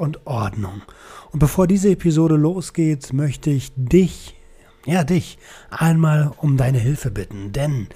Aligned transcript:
und 0.00 0.26
Ordnung. 0.26 0.82
Und 1.30 1.38
bevor 1.38 1.66
diese 1.66 1.90
Episode 1.90 2.34
losgeht, 2.34 3.12
möchte 3.12 3.50
ich 3.50 3.72
dich, 3.76 4.34
ja 4.86 5.04
dich, 5.04 5.38
einmal 5.70 6.32
um 6.38 6.56
deine 6.56 6.78
Hilfe 6.78 7.10
bitten. 7.10 7.52
Denn 7.52 7.88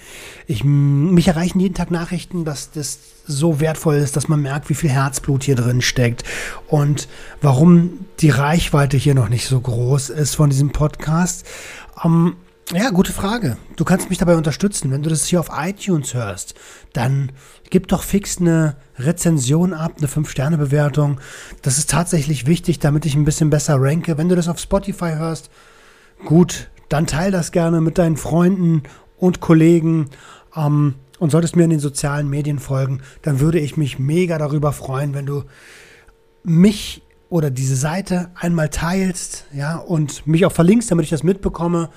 ich, 0.46 0.62
mich 0.62 1.28
erreichen 1.28 1.58
jeden 1.58 1.74
Tag 1.74 1.90
Nachrichten, 1.90 2.44
dass 2.44 2.70
das 2.70 2.98
so 3.27 3.58
wertvoll 3.58 3.96
ist, 3.96 4.16
dass 4.16 4.28
man 4.28 4.42
merkt, 4.42 4.68
wie 4.68 4.74
viel 4.74 4.90
Herzblut 4.90 5.44
hier 5.44 5.56
drin 5.56 5.80
steckt 5.82 6.24
und 6.68 7.08
warum 7.40 8.06
die 8.20 8.30
Reichweite 8.30 8.96
hier 8.96 9.14
noch 9.14 9.30
nicht 9.30 9.46
so 9.46 9.58
groß 9.60 10.10
ist 10.10 10.34
von 10.36 10.50
diesem 10.50 10.70
Podcast. 10.70 11.46
Ähm, 12.05 12.36
ja, 12.73 12.91
gute 12.91 13.12
Frage. 13.12 13.59
Du 13.77 13.84
kannst 13.84 14.09
mich 14.09 14.18
dabei 14.18 14.36
unterstützen. 14.36 14.91
Wenn 14.91 15.02
du 15.02 15.10
das 15.10 15.27
hier 15.27 15.41
auf 15.41 15.50
iTunes 15.55 16.14
hörst, 16.14 16.55
dann 16.92 17.32
gib 17.70 17.88
doch 17.88 18.02
fix 18.02 18.38
eine 18.38 18.77
Rezension 18.98 19.74
ab, 19.74 19.92
eine 19.98 20.06
5-Sterne-Bewertung. 20.06 21.20
Das 21.62 21.77
ist 21.77 21.91
tatsächlich 21.91 22.46
wichtig, 22.46 22.78
damit 22.78 23.05
ich 23.05 23.16
ein 23.16 23.27
bisschen 23.27 23.50
besser 23.50 23.77
ranke. 23.78 24.16
Wenn 24.16 24.30
du 24.30 24.36
das 24.36 24.48
auf 24.48 24.58
Spotify 24.58 25.12
hörst, 25.16 25.50
gut, 26.25 26.70
dann 26.88 27.06
teil 27.06 27.30
das 27.30 27.53
gerne 27.53 27.80
mit 27.80 27.98
deinen 27.98 28.16
Freunden 28.16 28.83
und 29.19 29.41
Kollegen. 29.41 30.08
Ähm, 30.56 30.94
und 31.19 31.31
solltest 31.31 31.56
mir 31.56 31.64
in 31.64 31.70
den 31.70 31.81
sozialen 31.81 32.28
Medien 32.28 32.58
folgen, 32.58 33.03
dann 33.22 33.41
würde 33.41 33.60
ich 33.60 33.77
mich 33.77 33.98
mega 33.98 34.38
darüber 34.38 34.72
freuen, 34.72 35.14
wenn 35.14 35.27
du 35.27 35.44
mich 36.42 37.03
oder 37.28 37.50
diese 37.50 37.77
Seite 37.77 38.31
einmal 38.34 38.69
teilst, 38.69 39.47
ja, 39.53 39.77
und 39.77 40.27
mich 40.27 40.44
auch 40.47 40.53
verlinkst, 40.53 40.91
damit 40.91 41.05
ich 41.05 41.10
das 41.10 41.22
mitbekomme. 41.22 41.91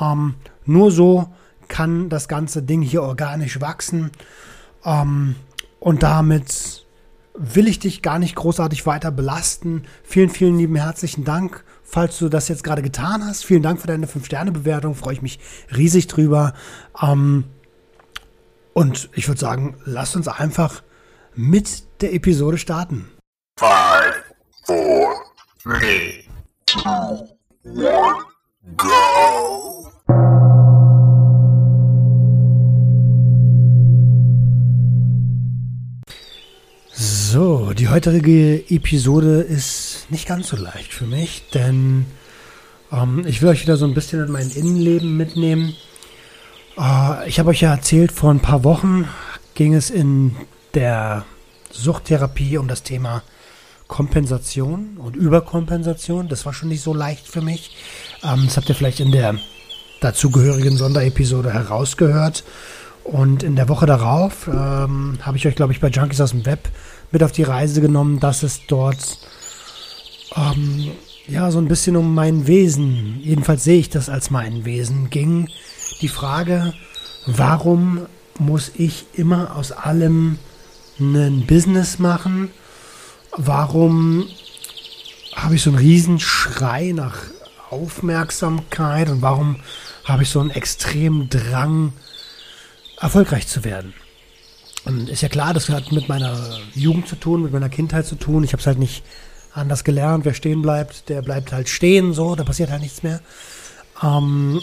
Ähm, 0.00 0.34
nur 0.64 0.90
so 0.90 1.28
kann 1.68 2.08
das 2.08 2.28
ganze 2.28 2.62
Ding 2.62 2.82
hier 2.82 3.02
organisch 3.02 3.60
wachsen. 3.60 4.10
Ähm, 4.84 5.36
und 5.80 6.02
damit 6.02 6.86
will 7.34 7.68
ich 7.68 7.78
dich 7.78 8.02
gar 8.02 8.18
nicht 8.18 8.34
großartig 8.34 8.86
weiter 8.86 9.10
belasten. 9.10 9.84
Vielen, 10.04 10.30
vielen 10.30 10.58
lieben 10.58 10.76
herzlichen 10.76 11.24
Dank, 11.24 11.64
falls 11.84 12.18
du 12.18 12.28
das 12.28 12.48
jetzt 12.48 12.64
gerade 12.64 12.82
getan 12.82 13.24
hast. 13.24 13.44
Vielen 13.44 13.62
Dank 13.62 13.80
für 13.80 13.86
deine 13.86 14.06
5-Sterne-Bewertung. 14.06 14.94
Freue 14.94 15.14
ich 15.14 15.22
mich 15.22 15.38
riesig 15.76 16.06
drüber. 16.06 16.54
Ähm, 17.00 17.44
und 18.72 19.10
ich 19.14 19.28
würde 19.28 19.40
sagen, 19.40 19.76
lasst 19.84 20.16
uns 20.16 20.28
einfach 20.28 20.82
mit 21.34 21.84
der 22.02 22.14
Episode 22.14 22.58
starten. 22.58 23.08
Five, 23.58 24.34
four, 24.64 25.14
three, 25.62 26.24
two, 26.66 27.28
one, 27.64 28.24
go! 28.76 29.55
So, 37.38 37.74
die 37.74 37.90
heutige 37.90 38.64
Episode 38.70 39.42
ist 39.42 40.06
nicht 40.08 40.26
ganz 40.26 40.48
so 40.48 40.56
leicht 40.56 40.94
für 40.94 41.04
mich, 41.04 41.42
denn 41.52 42.06
ähm, 42.90 43.26
ich 43.26 43.42
will 43.42 43.50
euch 43.50 43.60
wieder 43.60 43.76
so 43.76 43.84
ein 43.84 43.92
bisschen 43.92 44.24
in 44.24 44.32
mein 44.32 44.48
Innenleben 44.48 45.18
mitnehmen. 45.18 45.76
Äh, 46.78 47.28
ich 47.28 47.38
habe 47.38 47.50
euch 47.50 47.60
ja 47.60 47.72
erzählt, 47.72 48.10
vor 48.10 48.30
ein 48.30 48.40
paar 48.40 48.64
Wochen 48.64 49.06
ging 49.54 49.74
es 49.74 49.90
in 49.90 50.34
der 50.72 51.26
Suchttherapie 51.70 52.56
um 52.56 52.68
das 52.68 52.84
Thema 52.84 53.22
Kompensation 53.86 54.96
und 54.96 55.14
Überkompensation. 55.14 56.28
Das 56.28 56.46
war 56.46 56.54
schon 56.54 56.70
nicht 56.70 56.80
so 56.80 56.94
leicht 56.94 57.28
für 57.28 57.42
mich. 57.42 57.76
Ähm, 58.24 58.46
das 58.46 58.56
habt 58.56 58.70
ihr 58.70 58.74
vielleicht 58.74 59.00
in 59.00 59.12
der 59.12 59.34
dazugehörigen 60.00 60.78
Sonderepisode 60.78 61.52
herausgehört. 61.52 62.44
Und 63.04 63.44
in 63.44 63.54
der 63.54 63.68
Woche 63.68 63.86
darauf 63.86 64.48
ähm, 64.48 65.18
habe 65.22 65.36
ich 65.36 65.46
euch, 65.46 65.54
glaube 65.54 65.72
ich, 65.72 65.80
bei 65.80 65.88
Junkies 65.88 66.20
aus 66.20 66.30
dem 66.30 66.44
Web 66.44 66.70
mit 67.10 67.22
auf 67.22 67.32
die 67.32 67.42
Reise 67.42 67.80
genommen, 67.80 68.20
dass 68.20 68.42
es 68.42 68.60
dort 68.66 69.18
ähm, 70.34 70.90
ja 71.26 71.50
so 71.50 71.58
ein 71.58 71.68
bisschen 71.68 71.96
um 71.96 72.14
mein 72.14 72.46
Wesen, 72.46 73.20
jedenfalls 73.22 73.64
sehe 73.64 73.78
ich 73.78 73.90
das 73.90 74.08
als 74.08 74.30
mein 74.30 74.64
Wesen, 74.64 75.10
ging. 75.10 75.48
Die 76.00 76.08
Frage, 76.08 76.74
warum 77.26 78.06
muss 78.38 78.70
ich 78.74 79.06
immer 79.14 79.56
aus 79.56 79.72
allem 79.72 80.38
ein 80.98 81.46
Business 81.46 81.98
machen? 81.98 82.50
Warum 83.36 84.26
habe 85.34 85.54
ich 85.54 85.62
so 85.62 85.70
einen 85.70 85.78
Riesenschrei 85.78 86.92
nach 86.92 87.18
Aufmerksamkeit 87.70 89.10
und 89.10 89.22
warum 89.22 89.56
habe 90.04 90.22
ich 90.22 90.30
so 90.30 90.40
einen 90.40 90.50
extremen 90.50 91.28
Drang, 91.28 91.92
erfolgreich 92.98 93.46
zu 93.46 93.64
werden? 93.64 93.92
Ist 95.08 95.22
ja 95.22 95.28
klar, 95.28 95.52
das 95.52 95.68
hat 95.68 95.90
mit 95.90 96.08
meiner 96.08 96.38
Jugend 96.74 97.08
zu 97.08 97.16
tun, 97.16 97.42
mit 97.42 97.52
meiner 97.52 97.68
Kindheit 97.68 98.06
zu 98.06 98.14
tun. 98.14 98.44
Ich 98.44 98.52
habe 98.52 98.60
es 98.60 98.66
halt 98.66 98.78
nicht 98.78 99.02
anders 99.52 99.82
gelernt. 99.82 100.24
Wer 100.24 100.34
stehen 100.34 100.62
bleibt, 100.62 101.08
der 101.08 101.22
bleibt 101.22 101.52
halt 101.52 101.68
stehen, 101.68 102.12
so, 102.12 102.36
da 102.36 102.44
passiert 102.44 102.70
halt 102.70 102.82
nichts 102.82 103.02
mehr. 103.02 103.20
Ähm, 104.02 104.60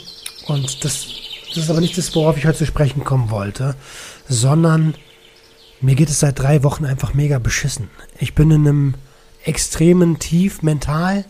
und 0.47 0.85
das, 0.85 1.07
das 1.49 1.57
ist 1.57 1.69
aber 1.69 1.81
nicht 1.81 1.97
das, 1.97 2.15
worauf 2.15 2.37
ich 2.37 2.45
heute 2.45 2.59
zu 2.59 2.65
sprechen 2.65 3.03
kommen 3.03 3.31
wollte, 3.31 3.75
sondern 4.29 4.95
mir 5.81 5.95
geht 5.95 6.09
es 6.09 6.21
seit 6.21 6.39
drei 6.39 6.63
Wochen 6.63 6.85
einfach 6.85 7.13
mega 7.13 7.39
beschissen. 7.39 7.89
Ich 8.17 8.33
bin 8.33 8.49
in 8.51 8.67
einem 8.67 8.93
extremen 9.43 10.19
Tief 10.19 10.61
mental 10.61 11.25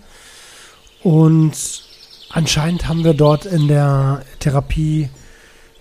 und 1.01 1.53
anscheinend 2.29 2.87
haben 2.87 3.03
wir 3.03 3.15
dort 3.15 3.45
in 3.45 3.67
der 3.67 4.23
Therapie 4.39 5.09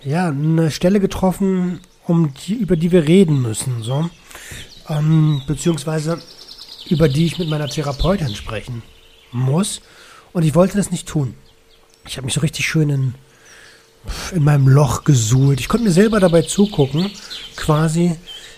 ja 0.03 0.29
eine 0.29 0.71
Stelle 0.71 0.99
getroffen, 0.99 1.79
um 2.05 2.33
die, 2.33 2.55
über 2.55 2.75
die 2.75 2.91
wir 2.91 3.07
reden 3.07 3.41
müssen, 3.41 3.83
so. 3.83 4.09
Ähm, 4.89 5.41
beziehungsweise 5.47 6.21
über 6.89 7.07
die 7.07 7.25
ich 7.25 7.39
mit 7.39 7.49
meiner 7.49 7.67
Therapeutin 7.67 8.35
sprechen 8.35 8.83
muss. 9.31 9.81
Und 10.33 10.43
ich 10.43 10.55
wollte 10.55 10.77
das 10.77 10.91
nicht 10.91 11.07
tun. 11.07 11.35
Ich 12.05 12.17
habe 12.17 12.25
mich 12.25 12.33
so 12.33 12.41
richtig 12.41 12.65
schön 12.65 12.89
in, 12.89 13.15
in 14.33 14.43
meinem 14.43 14.67
Loch 14.67 15.03
gesuhlt. 15.05 15.59
Ich 15.59 15.69
konnte 15.69 15.85
mir 15.85 15.93
selber 15.93 16.19
dabei 16.19 16.41
zugucken, 16.41 17.09
quasi, 17.55 18.17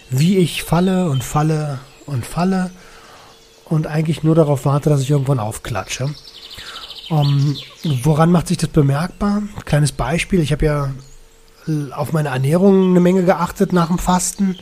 wie 0.10 0.38
ich 0.38 0.64
falle 0.64 1.10
und 1.10 1.24
falle 1.24 1.80
und 2.06 2.26
falle 2.26 2.72
und 3.66 3.88
eigentlich 3.88 4.24
nur 4.24 4.36
darauf 4.36 4.66
warte, 4.66 4.90
dass 4.90 5.02
ich 5.02 5.12
irgendwann 5.12 5.40
aufklatsche. 5.40 6.10
Um, 7.10 7.56
ähm, 7.84 8.02
woran 8.04 8.32
macht 8.32 8.48
sich 8.48 8.58
das 8.58 8.70
bemerkbar? 8.70 9.44
Kleines 9.66 9.92
Beispiel. 9.92 10.40
Ich 10.40 10.52
habe 10.52 10.66
ja 10.66 10.92
auf 11.92 12.14
meine 12.14 12.30
Ernährung 12.30 12.92
eine 12.92 13.00
Menge 13.00 13.24
geachtet 13.24 13.74
nach 13.74 13.88
dem 13.88 13.98
Fasten 13.98 14.58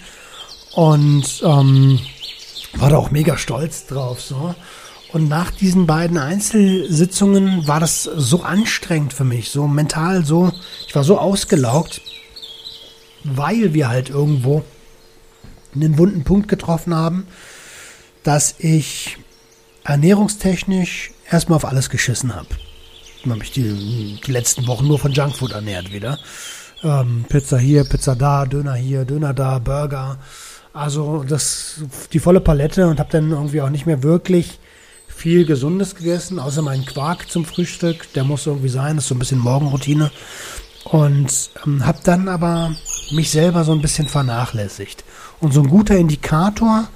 und 0.74 1.42
ähm, 1.44 2.00
war 2.76 2.90
da 2.90 2.98
auch 2.98 3.12
mega 3.12 3.38
stolz 3.38 3.86
drauf. 3.88 4.22
So. 4.22 4.56
Und 5.12 5.28
nach 5.28 5.52
diesen 5.52 5.86
beiden 5.86 6.18
Einzelsitzungen 6.18 7.68
war 7.68 7.80
das 7.80 8.04
so 8.04 8.42
anstrengend 8.42 9.14
für 9.14 9.24
mich, 9.26 9.52
so 9.52 9.68
mental 9.68 10.26
so, 10.26 10.52
ich 10.88 10.96
war 10.96 11.04
so 11.04 11.20
ausgelaugt, 11.20 12.02
weil 13.24 13.74
wir 13.74 13.90
halt 13.90 14.10
irgendwo 14.10 14.64
einen 15.76 15.98
wunden 15.98 16.24
Punkt 16.24 16.48
getroffen 16.48 16.96
haben, 16.96 17.28
dass 18.24 18.56
ich 18.58 19.18
ernährungstechnisch 19.84 21.12
erstmal 21.30 21.58
auf 21.58 21.66
alles 21.66 21.90
geschissen 21.90 22.36
habe. 22.36 22.48
Habe 23.30 23.44
ich 23.44 23.52
die, 23.52 24.20
die 24.26 24.32
letzten 24.32 24.68
Wochen 24.68 24.88
nur 24.88 25.00
von 25.00 25.12
Junkfood 25.12 25.52
ernährt 25.52 25.94
wieder. 25.94 26.20
Ähm, 26.84 27.26
Pizza 27.30 27.58
hier, 27.58 27.86
Pizza 27.86 28.16
da, 28.16 28.46
Döner 28.46 28.76
hier, 28.76 29.06
Döner 29.06 29.34
da, 29.34 29.60
Burger. 29.60 30.18
Also 30.74 31.24
das 31.24 31.82
die 32.12 32.20
volle 32.20 32.42
Palette 32.42 32.88
und 32.88 33.00
habe 33.00 33.12
dann 33.12 33.32
irgendwie 33.32 33.62
auch 33.62 33.70
nicht 33.70 33.86
mehr 33.86 34.04
wirklich 34.04 34.60
viel 35.08 35.46
Gesundes 35.46 35.96
gegessen, 35.96 36.40
außer 36.40 36.62
meinen 36.62 36.86
Quark 36.86 37.30
zum 37.30 37.46
Frühstück. 37.46 38.12
Der 38.14 38.24
muss 38.24 38.48
irgendwie 38.48 38.70
sein, 38.70 38.96
das 38.96 39.06
ist 39.06 39.10
so 39.10 39.16
ein 39.16 39.20
bisschen 39.20 39.40
Morgenroutine. 39.40 40.12
Und 40.84 41.52
ähm, 41.66 41.86
habe 41.86 42.00
dann 42.04 42.28
aber 42.28 42.76
mich 43.12 43.32
selber 43.32 43.64
so 43.64 43.72
ein 43.72 43.82
bisschen 43.82 44.08
vernachlässigt. 44.08 45.04
Und 45.40 45.54
so 45.54 45.62
ein 45.62 45.70
guter 45.70 45.96
Indikator 45.96 46.88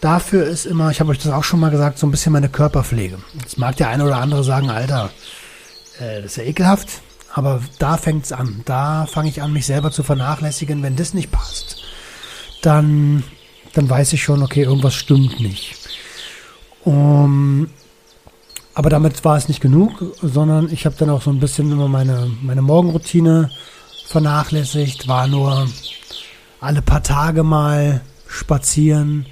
dafür 0.00 0.46
ist 0.46 0.66
immer, 0.66 0.90
ich 0.90 1.00
habe 1.00 1.10
euch 1.10 1.18
das 1.18 1.32
auch 1.32 1.44
schon 1.44 1.60
mal 1.60 1.70
gesagt, 1.70 1.98
so 1.98 2.06
ein 2.06 2.10
bisschen 2.10 2.32
meine 2.32 2.48
Körperpflege. 2.48 3.18
Jetzt 3.40 3.58
mag 3.58 3.76
der 3.76 3.88
eine 3.88 4.04
oder 4.04 4.16
andere 4.16 4.42
sagen, 4.42 4.70
Alter, 4.70 5.10
äh, 6.00 6.22
das 6.22 6.32
ist 6.32 6.36
ja 6.36 6.44
ekelhaft. 6.44 7.03
Aber 7.34 7.60
da 7.80 7.96
fängt 7.96 8.26
es 8.26 8.32
an. 8.32 8.62
Da 8.64 9.06
fange 9.06 9.28
ich 9.28 9.42
an, 9.42 9.52
mich 9.52 9.66
selber 9.66 9.90
zu 9.90 10.04
vernachlässigen. 10.04 10.84
Wenn 10.84 10.94
das 10.94 11.14
nicht 11.14 11.32
passt, 11.32 11.82
dann, 12.62 13.24
dann 13.72 13.90
weiß 13.90 14.12
ich 14.12 14.22
schon, 14.22 14.40
okay, 14.40 14.62
irgendwas 14.62 14.94
stimmt 14.94 15.40
nicht. 15.40 15.74
Um, 16.84 17.68
aber 18.72 18.88
damit 18.88 19.24
war 19.24 19.36
es 19.36 19.48
nicht 19.48 19.60
genug, 19.60 20.16
sondern 20.22 20.72
ich 20.72 20.86
habe 20.86 20.94
dann 20.96 21.10
auch 21.10 21.22
so 21.22 21.30
ein 21.30 21.40
bisschen 21.40 21.72
immer 21.72 21.88
meine, 21.88 22.30
meine 22.40 22.62
Morgenroutine 22.62 23.50
vernachlässigt, 24.06 25.08
war 25.08 25.26
nur 25.26 25.68
alle 26.60 26.82
paar 26.82 27.02
Tage 27.02 27.42
mal 27.42 28.00
spazieren. 28.28 29.26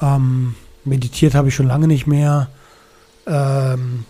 Ähm, 0.00 0.54
meditiert 0.84 1.34
habe 1.34 1.48
ich 1.48 1.54
schon 1.56 1.66
lange 1.66 1.88
nicht 1.88 2.06
mehr. 2.06 2.48
Ähm, 3.26 4.04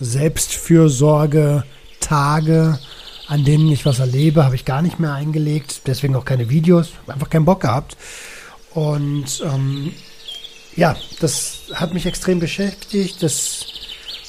Selbstfürsorge, 0.00 1.64
Tage, 2.04 2.78
an 3.26 3.44
denen 3.44 3.70
ich 3.70 3.86
was 3.86 3.98
erlebe, 3.98 4.44
habe 4.44 4.54
ich 4.54 4.64
gar 4.64 4.82
nicht 4.82 5.00
mehr 5.00 5.14
eingelegt. 5.14 5.82
Deswegen 5.86 6.14
auch 6.16 6.24
keine 6.24 6.50
Videos. 6.50 6.92
Einfach 7.06 7.30
keinen 7.30 7.44
Bock 7.44 7.60
gehabt. 7.60 7.96
Und 8.72 9.42
ähm, 9.44 9.92
ja, 10.76 10.96
das 11.20 11.62
hat 11.74 11.94
mich 11.94 12.06
extrem 12.06 12.40
beschäftigt. 12.40 13.22
Das 13.22 13.66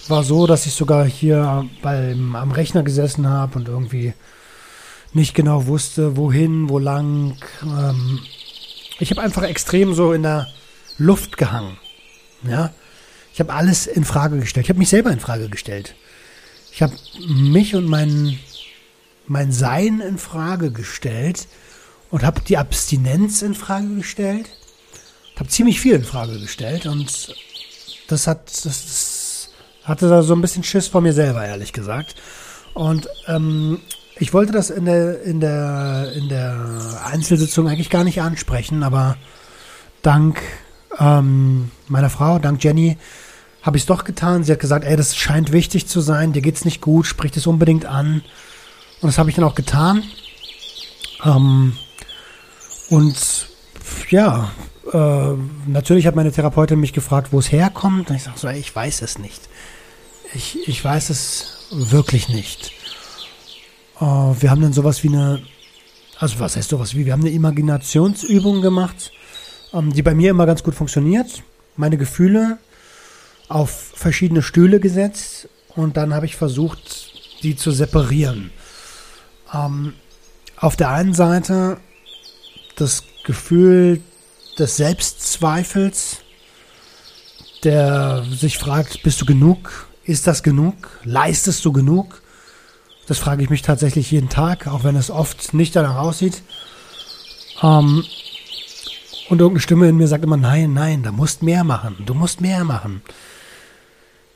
war 0.08 0.24
so, 0.24 0.48
dass 0.48 0.66
ich 0.66 0.74
sogar 0.74 1.06
hier 1.06 1.68
beim, 1.82 2.36
am 2.36 2.52
Rechner 2.52 2.84
gesessen 2.84 3.28
habe 3.28 3.58
und 3.60 3.68
irgendwie 3.68 4.14
nicht 5.14 5.34
genau 5.34 5.66
wusste, 5.68 6.18
wohin, 6.18 6.70
wo 6.70 6.80
lang. 6.80 7.38
Ähm, 7.64 8.20
ich 9.00 9.12
habe 9.12 9.22
einfach 9.22 9.44
extrem 9.44 9.94
so 9.94 10.14
in 10.14 10.24
der 10.24 10.48
Luft 10.98 11.38
gehangen. 11.38 11.78
Ja, 12.48 12.72
ich 13.34 13.40
habe 13.40 13.54
alles 13.54 13.88
in 13.88 14.06
Frage 14.06 14.40
gestellt. 14.40 14.66
Ich 14.66 14.70
habe 14.70 14.80
mich 14.80 14.90
selber 14.90 15.12
in 15.12 15.20
Frage 15.20 15.50
gestellt. 15.50 15.96
Ich 16.76 16.82
habe 16.82 16.94
mich 17.26 17.74
und 17.74 17.88
mein 17.88 18.38
mein 19.28 19.54
Sein 19.54 20.02
in 20.02 20.18
Frage 20.18 20.72
gestellt 20.72 21.48
und 22.12 22.24
habe 22.24 22.42
die 22.42 22.58
Abstinenz 22.58 23.42
in 23.42 23.56
Frage 23.56 23.96
gestellt. 23.96 24.50
Habe 25.38 25.48
ziemlich 25.48 25.80
viel 25.80 25.96
in 25.96 26.04
Frage 26.04 26.38
gestellt 26.38 26.86
und 26.86 27.34
das 28.10 28.28
hat 28.28 28.66
das, 28.66 29.50
hatte 29.86 30.10
da 30.10 30.22
so 30.22 30.36
ein 30.36 30.42
bisschen 30.42 30.64
Schiss 30.64 30.90
vor 30.90 31.00
mir 31.00 31.14
selber 31.14 31.46
ehrlich 31.46 31.72
gesagt. 31.72 32.16
Und 32.74 33.08
ähm, 33.28 33.80
ich 34.20 34.34
wollte 34.34 34.52
das 34.52 34.70
in 34.70 34.84
der, 34.84 35.22
in 35.22 35.40
der, 35.40 36.12
in 36.14 36.28
der 36.28 37.02
Einzelsitzung 37.06 37.70
eigentlich 37.70 37.90
gar 37.90 38.04
nicht 38.04 38.22
ansprechen, 38.22 38.84
aber 38.84 39.16
dank 40.02 40.42
ähm, 41.00 41.72
meiner 41.88 42.10
Frau, 42.10 42.38
dank 42.38 42.62
Jenny, 42.62 42.98
habe 43.66 43.78
ich 43.78 43.84
es 43.84 43.88
doch 43.88 44.04
getan. 44.04 44.44
Sie 44.44 44.52
hat 44.52 44.60
gesagt, 44.60 44.86
ey, 44.86 44.96
das 44.96 45.18
scheint 45.18 45.52
wichtig 45.52 45.88
zu 45.88 46.00
sein, 46.00 46.34
dir 46.34 46.42
geht's 46.44 46.66
nicht 46.66 46.82
gut, 46.82 47.08
sprich 47.08 47.32
das 47.32 47.48
unbedingt 47.48 47.86
an. 47.86 48.22
Und 49.02 49.08
das 49.08 49.18
habe 49.18 49.30
ich 49.30 49.36
dann 49.36 49.44
auch 49.44 49.56
getan. 49.56 50.04
Ähm, 51.24 51.76
und 52.92 53.48
ja, 54.12 54.52
äh, 54.94 55.34
natürlich 55.66 56.06
hat 56.06 56.16
meine 56.16 56.32
Therapeutin 56.32 56.80
mich 56.80 56.94
gefragt, 56.94 57.30
wo 57.32 57.40
es 57.40 57.52
herkommt. 57.52 58.12
Und 58.12 58.16
ich 58.16 58.24
sage 58.24 58.38
so, 58.38 58.48
ey, 58.48 58.60
ich 58.60 58.74
weiß 58.76 59.02
es 59.02 59.18
nicht. 59.18 59.50
Ich, 60.36 60.68
ich 60.68 60.86
weiß 60.86 61.10
es 61.10 61.68
wirklich 61.72 62.30
nicht. 62.30 62.72
Uh, 64.00 64.36
wir 64.40 64.52
haben 64.52 64.62
dann 64.62 64.74
sowas 64.74 65.04
wie 65.04 65.08
eine, 65.08 65.42
also 66.20 66.40
was 66.40 66.58
heißt 66.58 66.70
sowas 66.70 66.96
wie, 66.96 67.06
wir 67.06 67.14
haben 67.14 67.22
eine 67.22 67.32
Imaginationsübung 67.32 68.62
gemacht, 68.62 69.12
ähm, 69.74 69.94
die 69.94 70.04
bei 70.04 70.14
mir 70.14 70.32
immer 70.32 70.46
ganz 70.46 70.64
gut 70.64 70.76
funktioniert. 70.76 71.44
Meine 71.78 71.98
Gefühle 71.98 72.58
auf 73.48 73.94
verschiedene 73.96 74.42
Stühle 74.42 74.80
gesetzt 74.80 75.50
und 75.76 75.98
dann 75.98 76.14
habe 76.14 76.26
ich 76.26 76.36
versucht, 76.36 77.12
die 77.44 77.56
zu 77.56 77.72
separieren. 77.72 78.52
Ähm, 79.54 79.94
auf 80.58 80.76
der 80.76 80.90
einen 80.90 81.14
Seite 81.14 81.78
das 82.76 83.04
Gefühl 83.24 84.02
des 84.58 84.78
Selbstzweifels, 84.78 86.20
der 87.64 88.24
sich 88.32 88.58
fragt, 88.58 89.04
bist 89.04 89.22
du 89.22 89.26
genug? 89.26 89.88
Ist 90.04 90.28
das 90.28 90.44
genug? 90.44 91.00
Leistest 91.04 91.66
du 91.66 91.72
genug? 91.72 92.22
Das 93.08 93.18
frage 93.18 93.44
ich 93.44 93.50
mich 93.50 93.62
tatsächlich 93.62 94.12
jeden 94.12 94.30
Tag, 94.30 94.68
auch 94.68 94.84
wenn 94.84 94.96
es 94.96 95.12
oft 95.12 95.54
nicht 95.54 95.76
danach 95.76 95.98
aussieht. 95.98 96.42
Ähm, 97.62 98.04
und 99.30 99.42
irgendeine 99.42 99.62
Stimme 99.62 99.90
in 99.90 99.98
mir 99.98 100.08
sagt 100.08 100.24
immer, 100.24 100.38
nein, 100.38 100.74
nein, 100.74 101.04
da 101.04 101.12
musst 101.12 101.42
mehr 101.42 101.64
machen, 101.64 101.98
du 102.06 102.14
musst 102.14 102.42
mehr 102.42 102.64
machen. 102.64 103.02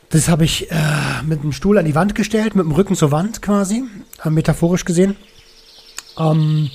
Das 0.09 0.27
habe 0.27 0.43
ich 0.43 0.71
äh, 0.71 0.75
mit 1.23 1.43
dem 1.43 1.51
Stuhl 1.51 1.77
an 1.77 1.85
die 1.85 1.95
Wand 1.95 2.15
gestellt, 2.15 2.55
mit 2.55 2.65
dem 2.65 2.71
Rücken 2.71 2.95
zur 2.95 3.11
Wand 3.11 3.41
quasi, 3.41 3.83
äh, 4.23 4.29
metaphorisch 4.29 4.85
gesehen. 4.85 5.15
Ähm, 6.17 6.71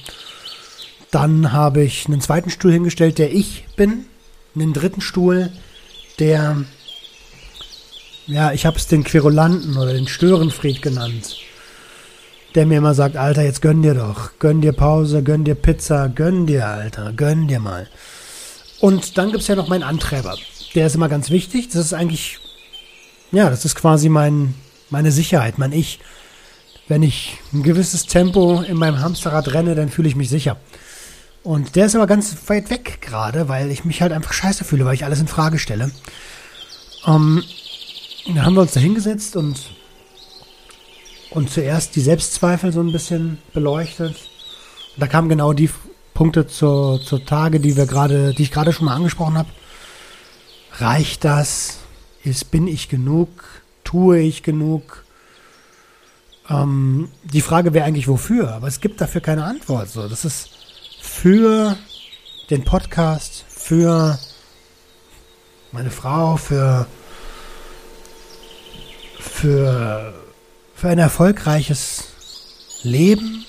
dann 1.11 1.53
habe 1.53 1.83
ich 1.83 2.07
einen 2.07 2.21
zweiten 2.21 2.51
Stuhl 2.51 2.73
hingestellt, 2.73 3.19
der 3.19 3.33
ich 3.33 3.67
bin. 3.77 4.07
Einen 4.55 4.73
dritten 4.73 5.01
Stuhl, 5.01 5.51
der, 6.21 6.65
ja, 8.27 8.53
ich 8.53 8.67
habe 8.67 8.77
es 8.77 8.87
den 8.87 9.03
Querulanten 9.03 9.77
oder 9.77 9.93
den 9.93 10.07
Störenfried 10.07 10.81
genannt 10.81 11.37
der 12.55 12.67
mir 12.67 12.79
immer 12.79 12.95
sagt, 12.95 13.17
Alter, 13.17 13.43
jetzt 13.43 13.63
gönn 13.63 13.83
dir 13.83 13.95
doch, 13.95 14.31
gönn 14.39 14.61
dir 14.61 14.73
Pause, 14.73 15.23
gönn 15.23 15.45
dir 15.45 15.57
Pizza, 15.57 16.09
gönn 16.09 16.47
dir, 16.47 16.67
Alter, 16.67 17.13
gönn 17.13 17.49
dir 17.49 17.59
mal. 17.59 17.89
Und 18.81 19.19
dann 19.19 19.31
gibt 19.31 19.43
es 19.43 19.49
ja 19.49 19.57
noch 19.57 19.69
meinen 19.69 19.83
Antreiber. 19.83 20.37
Der 20.75 20.87
ist 20.87 20.95
immer 20.95 21.09
ganz 21.09 21.31
wichtig. 21.31 21.69
Das 21.69 21.85
ist 21.87 21.95
eigentlich, 21.95 22.39
ja, 23.35 23.51
das 23.51 23.65
ist 23.65 23.75
quasi 23.75 24.09
mein, 24.09 24.55
meine 24.91 25.13
Sicherheit, 25.13 25.59
mein 25.59 25.73
Ich. 25.73 26.01
Wenn 26.87 27.03
ich 27.03 27.39
ein 27.53 27.63
gewisses 27.63 28.07
Tempo 28.07 28.61
in 28.61 28.77
meinem 28.77 29.01
Hamsterrad 29.01 29.53
renne, 29.55 29.75
dann 29.75 29.89
fühle 29.89 30.09
ich 30.09 30.17
mich 30.17 30.29
sicher. 30.29 30.59
Und 31.43 31.77
der 31.77 31.87
ist 31.87 31.95
aber 31.95 32.07
ganz 32.07 32.37
weit 32.47 32.71
weg 32.71 33.01
gerade, 33.01 33.49
weil 33.49 33.71
ich 33.71 33.85
mich 33.85 34.03
halt 34.03 34.13
einfach 34.13 34.33
scheiße 34.33 34.65
fühle, 34.65 34.85
weil 34.85 34.95
ich 34.95 35.05
alles 35.05 35.21
in 35.21 35.29
Frage 35.29 35.59
stelle. 35.59 35.91
Ähm, 37.07 37.43
da 38.35 38.45
haben 38.45 38.55
wir 38.55 38.63
uns 38.63 38.73
da 38.73 38.81
hingesetzt 38.81 39.37
und 39.37 39.59
und 41.35 41.51
zuerst 41.51 41.97
die 41.97 42.01
Selbstzweifel 42.01 42.73
so 42.73 42.81
ein 42.81 42.93
bisschen 42.93 43.39
beleuchtet. 43.53 44.17
Und 44.95 45.03
da 45.03 45.09
kamen 45.09 45.29
genau 45.29 45.53
die 45.53 45.69
Punkte 46.15 46.47
zur, 46.47 47.03
zur 47.03 47.25
Tage, 47.27 47.59
die 47.59 47.77
wir 47.77 47.87
gerade, 47.87 48.33
die 48.33 48.45
ich 48.45 48.53
gerade 48.53 48.73
schon 48.73 48.87
mal 48.87 48.95
angesprochen 48.95 49.37
habe. 49.37 49.49
Reicht 50.79 51.25
das? 51.25 51.79
Ist, 52.25 52.51
bin 52.51 52.67
ich 52.67 52.89
genug? 52.89 53.29
Tue 53.85 54.21
ich 54.21 54.43
genug? 54.43 55.05
Ähm, 56.49 57.09
die 57.23 57.41
Frage 57.41 57.73
wäre 57.75 57.85
eigentlich 57.85 58.09
wofür, 58.09 58.53
aber 58.53 58.67
es 58.67 58.81
gibt 58.81 59.01
dafür 59.01 59.21
keine 59.21 59.45
Antwort. 59.45 59.91
So, 59.91 60.09
das 60.09 60.25
ist 60.25 60.49
für 61.01 61.77
den 62.51 62.65
Podcast, 62.65 63.45
für 63.49 64.19
meine 65.73 65.91
Frau, 65.91 66.37
für 66.37 66.87
für 69.21 70.15
für 70.75 70.89
ein 70.89 70.99
erfolgreiches 70.99 72.05
Leben 72.83 73.45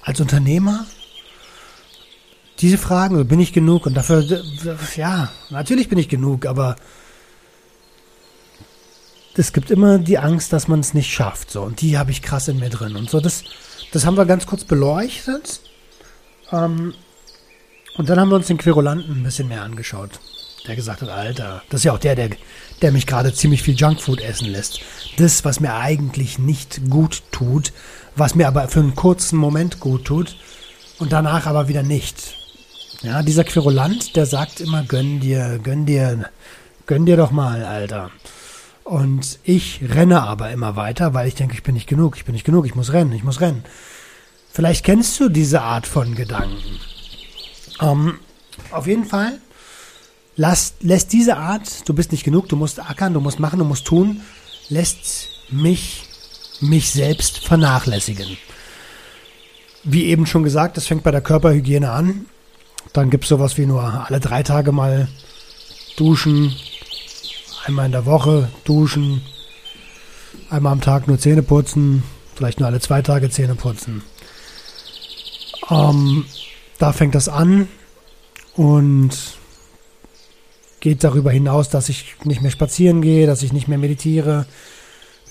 als 0.00 0.20
Unternehmer? 0.20 0.86
Diese 2.60 2.78
Fragen, 2.78 3.26
bin 3.26 3.40
ich 3.40 3.52
genug? 3.52 3.84
Und 3.84 3.94
dafür, 3.94 4.24
ja, 4.96 5.30
natürlich 5.50 5.88
bin 5.88 5.98
ich 5.98 6.08
genug, 6.08 6.46
aber 6.46 6.76
es 9.38 9.52
gibt 9.52 9.70
immer 9.70 9.98
die 9.98 10.18
Angst, 10.18 10.52
dass 10.52 10.68
man 10.68 10.80
es 10.80 10.94
nicht 10.94 11.12
schafft. 11.12 11.50
So, 11.50 11.62
und 11.62 11.80
die 11.80 11.98
habe 11.98 12.10
ich 12.10 12.22
krass 12.22 12.48
in 12.48 12.58
mir 12.58 12.70
drin. 12.70 12.96
Und 12.96 13.10
so, 13.10 13.20
das, 13.20 13.44
das 13.92 14.06
haben 14.06 14.16
wir 14.16 14.26
ganz 14.26 14.46
kurz 14.46 14.64
beleuchtet. 14.64 15.60
Ähm, 16.52 16.94
und 17.96 18.08
dann 18.08 18.20
haben 18.20 18.28
wir 18.28 18.36
uns 18.36 18.46
den 18.46 18.58
Querulanten 18.58 19.20
ein 19.20 19.22
bisschen 19.22 19.48
mehr 19.48 19.62
angeschaut 19.62 20.20
der 20.66 20.76
gesagt 20.76 21.02
hat, 21.02 21.08
Alter, 21.08 21.62
das 21.70 21.80
ist 21.80 21.84
ja 21.84 21.92
auch 21.92 21.98
der, 21.98 22.14
der, 22.14 22.30
der 22.82 22.92
mich 22.92 23.06
gerade 23.06 23.32
ziemlich 23.32 23.62
viel 23.62 23.74
Junkfood 23.74 24.20
essen 24.20 24.48
lässt. 24.48 24.80
Das, 25.16 25.44
was 25.44 25.60
mir 25.60 25.74
eigentlich 25.74 26.38
nicht 26.38 26.90
gut 26.90 27.22
tut, 27.30 27.72
was 28.16 28.34
mir 28.34 28.48
aber 28.48 28.68
für 28.68 28.80
einen 28.80 28.94
kurzen 28.94 29.38
Moment 29.38 29.80
gut 29.80 30.04
tut 30.04 30.36
und 30.98 31.12
danach 31.12 31.46
aber 31.46 31.68
wieder 31.68 31.82
nicht. 31.82 32.36
Ja, 33.02 33.22
dieser 33.22 33.44
Querulant, 33.44 34.16
der 34.16 34.26
sagt 34.26 34.60
immer, 34.60 34.82
gönn 34.82 35.20
dir, 35.20 35.60
gönn 35.62 35.86
dir, 35.86 36.30
gönn 36.86 37.06
dir 37.06 37.16
doch 37.16 37.30
mal, 37.30 37.64
Alter. 37.64 38.10
Und 38.86 39.40
ich 39.42 39.80
renne 39.82 40.22
aber 40.22 40.50
immer 40.52 40.76
weiter, 40.76 41.12
weil 41.12 41.28
ich 41.28 41.34
denke, 41.34 41.54
ich 41.54 41.62
bin 41.62 41.74
nicht 41.74 41.88
genug, 41.88 42.16
ich 42.16 42.24
bin 42.24 42.34
nicht 42.34 42.44
genug, 42.44 42.66
ich 42.66 42.74
muss 42.74 42.92
rennen, 42.92 43.12
ich 43.12 43.24
muss 43.24 43.40
rennen. 43.40 43.64
Vielleicht 44.50 44.84
kennst 44.84 45.18
du 45.20 45.28
diese 45.28 45.60
Art 45.60 45.86
von 45.86 46.14
Gedanken. 46.14 46.80
Ähm, 47.80 48.18
auf 48.70 48.86
jeden 48.86 49.04
Fall 49.04 49.38
Lass, 50.38 50.74
lässt 50.80 51.14
diese 51.14 51.38
Art, 51.38 51.88
du 51.88 51.94
bist 51.94 52.12
nicht 52.12 52.22
genug, 52.22 52.48
du 52.50 52.56
musst 52.56 52.78
ackern, 52.78 53.14
du 53.14 53.20
musst 53.20 53.40
machen, 53.40 53.58
du 53.58 53.64
musst 53.64 53.86
tun, 53.86 54.20
lässt 54.68 55.28
mich, 55.48 56.04
mich 56.60 56.90
selbst 56.90 57.38
vernachlässigen. 57.38 58.36
Wie 59.82 60.04
eben 60.04 60.26
schon 60.26 60.42
gesagt, 60.42 60.76
das 60.76 60.86
fängt 60.86 61.04
bei 61.04 61.10
der 61.10 61.22
Körperhygiene 61.22 61.90
an. 61.90 62.26
Dann 62.92 63.08
gibt 63.08 63.24
es 63.24 63.30
sowas 63.30 63.56
wie 63.56 63.64
nur 63.64 63.82
alle 63.82 64.20
drei 64.20 64.42
Tage 64.42 64.72
mal 64.72 65.08
duschen, 65.96 66.54
einmal 67.66 67.86
in 67.86 67.92
der 67.92 68.06
Woche 68.06 68.48
duschen, 68.64 69.22
einmal 70.50 70.72
am 70.72 70.80
Tag 70.80 71.08
nur 71.08 71.18
Zähne 71.18 71.42
putzen, 71.42 72.04
vielleicht 72.34 72.60
nur 72.60 72.68
alle 72.68 72.80
zwei 72.80 73.02
Tage 73.02 73.28
Zähne 73.28 73.56
putzen. 73.56 74.02
Ähm, 75.68 76.24
da 76.78 76.92
fängt 76.92 77.16
das 77.16 77.28
an 77.28 77.68
und 78.54 79.10
geht 80.78 81.02
darüber 81.02 81.32
hinaus, 81.32 81.68
dass 81.68 81.88
ich 81.88 82.14
nicht 82.22 82.40
mehr 82.40 82.52
spazieren 82.52 83.02
gehe, 83.02 83.26
dass 83.26 83.42
ich 83.42 83.52
nicht 83.52 83.66
mehr 83.66 83.78
meditiere, 83.78 84.46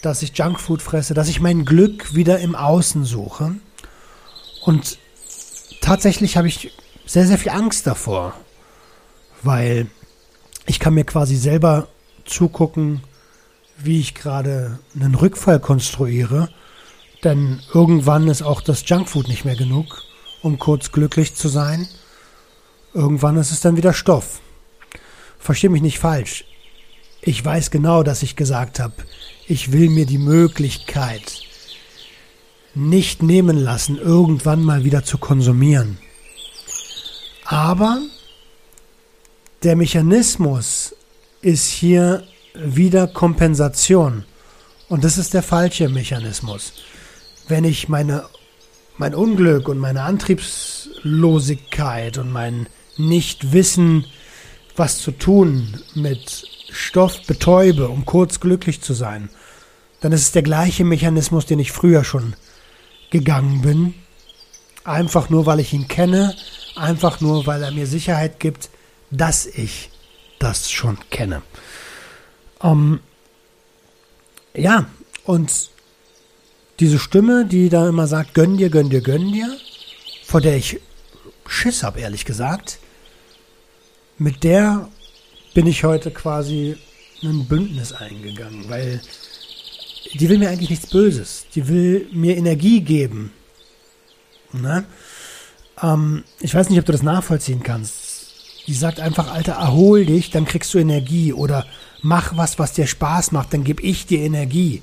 dass 0.01 0.21
ich 0.21 0.37
Junkfood 0.37 0.81
fresse, 0.81 1.13
dass 1.13 1.29
ich 1.29 1.39
mein 1.39 1.63
Glück 1.63 2.15
wieder 2.15 2.39
im 2.39 2.55
Außen 2.55 3.05
suche. 3.05 3.55
Und 4.65 4.97
tatsächlich 5.79 6.35
habe 6.35 6.49
ich 6.49 6.71
sehr, 7.05 7.27
sehr 7.27 7.37
viel 7.37 7.51
Angst 7.51 7.87
davor, 7.87 8.33
weil 9.41 9.87
ich 10.65 10.79
kann 10.79 10.95
mir 10.95 11.05
quasi 11.05 11.37
selber 11.37 11.87
zugucken, 12.25 13.01
wie 13.77 13.99
ich 13.99 14.15
gerade 14.15 14.79
einen 14.95 15.15
Rückfall 15.15 15.59
konstruiere, 15.59 16.49
denn 17.23 17.61
irgendwann 17.73 18.27
ist 18.27 18.41
auch 18.41 18.61
das 18.61 18.87
Junkfood 18.87 19.27
nicht 19.27 19.45
mehr 19.45 19.55
genug, 19.55 20.03
um 20.41 20.59
kurz 20.59 20.91
glücklich 20.91 21.35
zu 21.35 21.47
sein. 21.47 21.87
Irgendwann 22.93 23.37
ist 23.37 23.51
es 23.51 23.61
dann 23.61 23.77
wieder 23.77 23.93
Stoff. 23.93 24.41
Versteh 25.39 25.69
mich 25.69 25.81
nicht 25.81 25.99
falsch. 25.99 26.45
Ich 27.21 27.43
weiß 27.43 27.71
genau, 27.71 28.03
dass 28.03 28.23
ich 28.23 28.35
gesagt 28.35 28.79
habe, 28.79 28.93
ich 29.47 29.71
will 29.71 29.89
mir 29.89 30.05
die 30.05 30.19
Möglichkeit 30.19 31.41
nicht 32.75 33.23
nehmen 33.23 33.57
lassen, 33.57 33.97
irgendwann 33.97 34.63
mal 34.63 34.83
wieder 34.83 35.03
zu 35.03 35.17
konsumieren. 35.17 35.97
Aber 37.45 38.01
der 39.63 39.75
Mechanismus 39.75 40.95
ist 41.45 41.69
hier 41.69 42.23
wieder 42.55 43.05
Kompensation. 43.05 44.25
Und 44.89 45.03
das 45.03 45.19
ist 45.19 45.35
der 45.35 45.43
falsche 45.43 45.89
Mechanismus. 45.89 46.73
Wenn 47.47 47.65
ich 47.65 47.87
meine, 47.87 48.25
mein 48.97 49.13
Unglück 49.13 49.67
und 49.67 49.77
meine 49.77 50.01
Antriebslosigkeit 50.01 52.17
und 52.17 52.31
mein 52.31 52.65
Nichtwissen, 52.97 54.07
was 54.75 54.97
zu 54.97 55.11
tun 55.11 55.79
mit 55.93 56.47
Stoff 56.71 57.21
betäube, 57.27 57.89
um 57.89 58.05
kurz 58.05 58.39
glücklich 58.39 58.81
zu 58.81 58.95
sein, 58.95 59.29
dann 60.01 60.13
ist 60.13 60.21
es 60.21 60.31
der 60.31 60.41
gleiche 60.41 60.83
Mechanismus, 60.83 61.45
den 61.45 61.59
ich 61.59 61.71
früher 61.71 62.03
schon 62.03 62.33
gegangen 63.11 63.61
bin. 63.61 63.93
Einfach 64.83 65.29
nur, 65.29 65.45
weil 65.45 65.59
ich 65.59 65.73
ihn 65.73 65.87
kenne, 65.87 66.35
einfach 66.75 67.21
nur, 67.21 67.45
weil 67.45 67.61
er 67.61 67.69
mir 67.69 67.85
Sicherheit 67.85 68.39
gibt, 68.39 68.71
dass 69.11 69.45
ich 69.45 69.91
das 70.39 70.71
schon 70.71 70.97
kenne. 71.09 71.41
Ähm, 72.61 72.99
ja, 74.53 74.87
und 75.23 75.69
diese 76.79 76.99
Stimme, 76.99 77.45
die 77.45 77.69
da 77.69 77.87
immer 77.87 78.07
sagt, 78.07 78.33
gönn 78.33 78.57
dir, 78.57 78.69
gönn 78.69 78.89
dir, 78.89 79.01
gönn 79.01 79.31
dir, 79.31 79.57
vor 80.25 80.41
der 80.41 80.57
ich 80.57 80.79
Schiss 81.47 81.83
habe, 81.83 81.99
ehrlich 81.99 82.25
gesagt, 82.25 82.79
mit 84.17 84.43
der 84.43 84.89
bin 85.53 85.67
ich 85.67 85.83
heute 85.83 86.11
quasi 86.11 86.77
ein 87.23 87.47
Bündnis 87.47 87.93
eingegangen, 87.93 88.69
weil 88.69 89.01
die 90.13 90.29
will 90.29 90.37
mir 90.37 90.49
eigentlich 90.49 90.69
nichts 90.69 90.87
Böses. 90.87 91.45
Die 91.55 91.67
will 91.67 92.07
mir 92.11 92.37
Energie 92.37 92.81
geben. 92.81 93.31
Ne? 94.53 94.85
Ähm, 95.81 96.23
ich 96.39 96.53
weiß 96.53 96.69
nicht, 96.69 96.79
ob 96.79 96.85
du 96.85 96.91
das 96.91 97.03
nachvollziehen 97.03 97.63
kannst. 97.63 98.04
Die 98.67 98.73
sagt 98.73 98.99
einfach, 98.99 99.31
Alter, 99.31 99.53
erhol 99.53 100.05
dich, 100.05 100.31
dann 100.31 100.45
kriegst 100.45 100.73
du 100.73 100.79
Energie. 100.79 101.33
Oder 101.33 101.65
mach 102.01 102.35
was, 102.35 102.59
was 102.59 102.73
dir 102.73 102.87
Spaß 102.87 103.31
macht, 103.31 103.53
dann 103.53 103.63
gebe 103.63 103.83
ich 103.83 104.05
dir 104.05 104.19
Energie. 104.19 104.81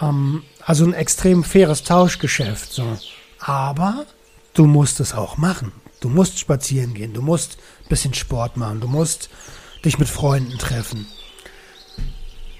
Ähm, 0.00 0.42
also 0.64 0.84
ein 0.84 0.94
extrem 0.94 1.44
faires 1.44 1.82
Tauschgeschäft. 1.82 2.72
So. 2.72 2.98
Aber 3.38 4.06
du 4.54 4.66
musst 4.66 5.00
es 5.00 5.14
auch 5.14 5.36
machen. 5.36 5.72
Du 6.02 6.08
musst 6.08 6.40
spazieren 6.40 6.94
gehen, 6.94 7.12
du 7.12 7.22
musst 7.22 7.58
ein 7.84 7.88
bisschen 7.88 8.12
Sport 8.12 8.56
machen, 8.56 8.80
du 8.80 8.88
musst 8.88 9.30
dich 9.84 10.00
mit 10.00 10.08
Freunden 10.08 10.58
treffen. 10.58 11.06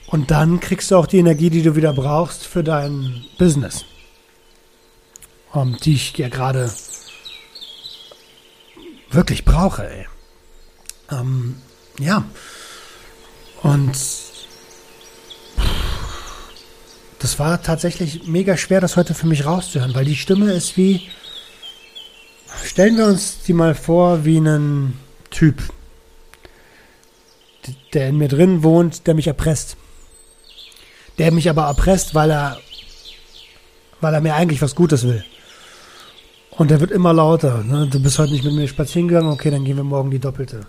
Und 0.07 0.31
dann 0.31 0.61
kriegst 0.61 0.91
du 0.91 0.97
auch 0.97 1.07
die 1.07 1.19
Energie, 1.19 1.51
die 1.51 1.63
du 1.63 1.75
wieder 1.75 1.93
brauchst 1.93 2.47
für 2.47 2.63
dein 2.63 3.25
Business. 3.39 3.85
Um, 5.53 5.77
die 5.77 5.95
ich 5.95 6.17
ja 6.17 6.29
gerade 6.29 6.73
wirklich 9.13 9.45
brauche, 9.45 9.89
ey. 9.89 10.07
Ähm, 11.11 11.57
ja. 11.99 12.25
Und 13.63 13.97
das 17.19 17.39
war 17.39 17.63
tatsächlich 17.63 18.27
mega 18.27 18.57
schwer, 18.57 18.81
das 18.81 18.97
heute 18.97 19.15
für 19.15 19.27
mich 19.27 19.45
rauszuhören, 19.45 19.95
weil 19.95 20.05
die 20.05 20.17
Stimme 20.17 20.53
ist 20.53 20.77
wie. 20.77 21.09
Stellen 22.65 22.97
wir 22.97 23.07
uns 23.07 23.43
die 23.47 23.53
mal 23.53 23.75
vor 23.75 24.25
wie 24.25 24.37
einen 24.37 24.99
Typ, 25.31 25.63
der 27.93 28.09
in 28.09 28.19
mir 28.19 28.29
drin 28.29 28.63
wohnt, 28.63 29.07
der 29.07 29.15
mich 29.15 29.27
erpresst. 29.27 29.77
Der 31.19 31.33
mich 31.33 31.49
aber 31.49 31.65
erpresst, 31.65 32.15
weil 32.15 32.31
er, 32.31 32.59
weil 34.01 34.15
er 34.15 34.21
mir 34.21 34.35
eigentlich 34.35 34.63
was 34.63 34.75
Gutes 34.75 35.05
will. 35.05 35.25
Und 36.57 36.71
der 36.71 36.81
wird 36.81 36.91
immer 36.91 37.13
lauter. 37.13 37.65
Ne? 37.65 37.89
Du 37.91 38.01
bist 38.01 38.19
heute 38.19 38.33
nicht 38.33 38.45
mit 38.45 38.55
mir 38.55 38.69
spazieren 38.69 39.09
gegangen, 39.09 39.33
okay, 39.33 39.51
dann 39.51 39.65
gehen 39.65 39.77
wir 39.77 39.85
morgen 39.85 40.11
die 40.11 40.19
doppelte. 40.19 40.67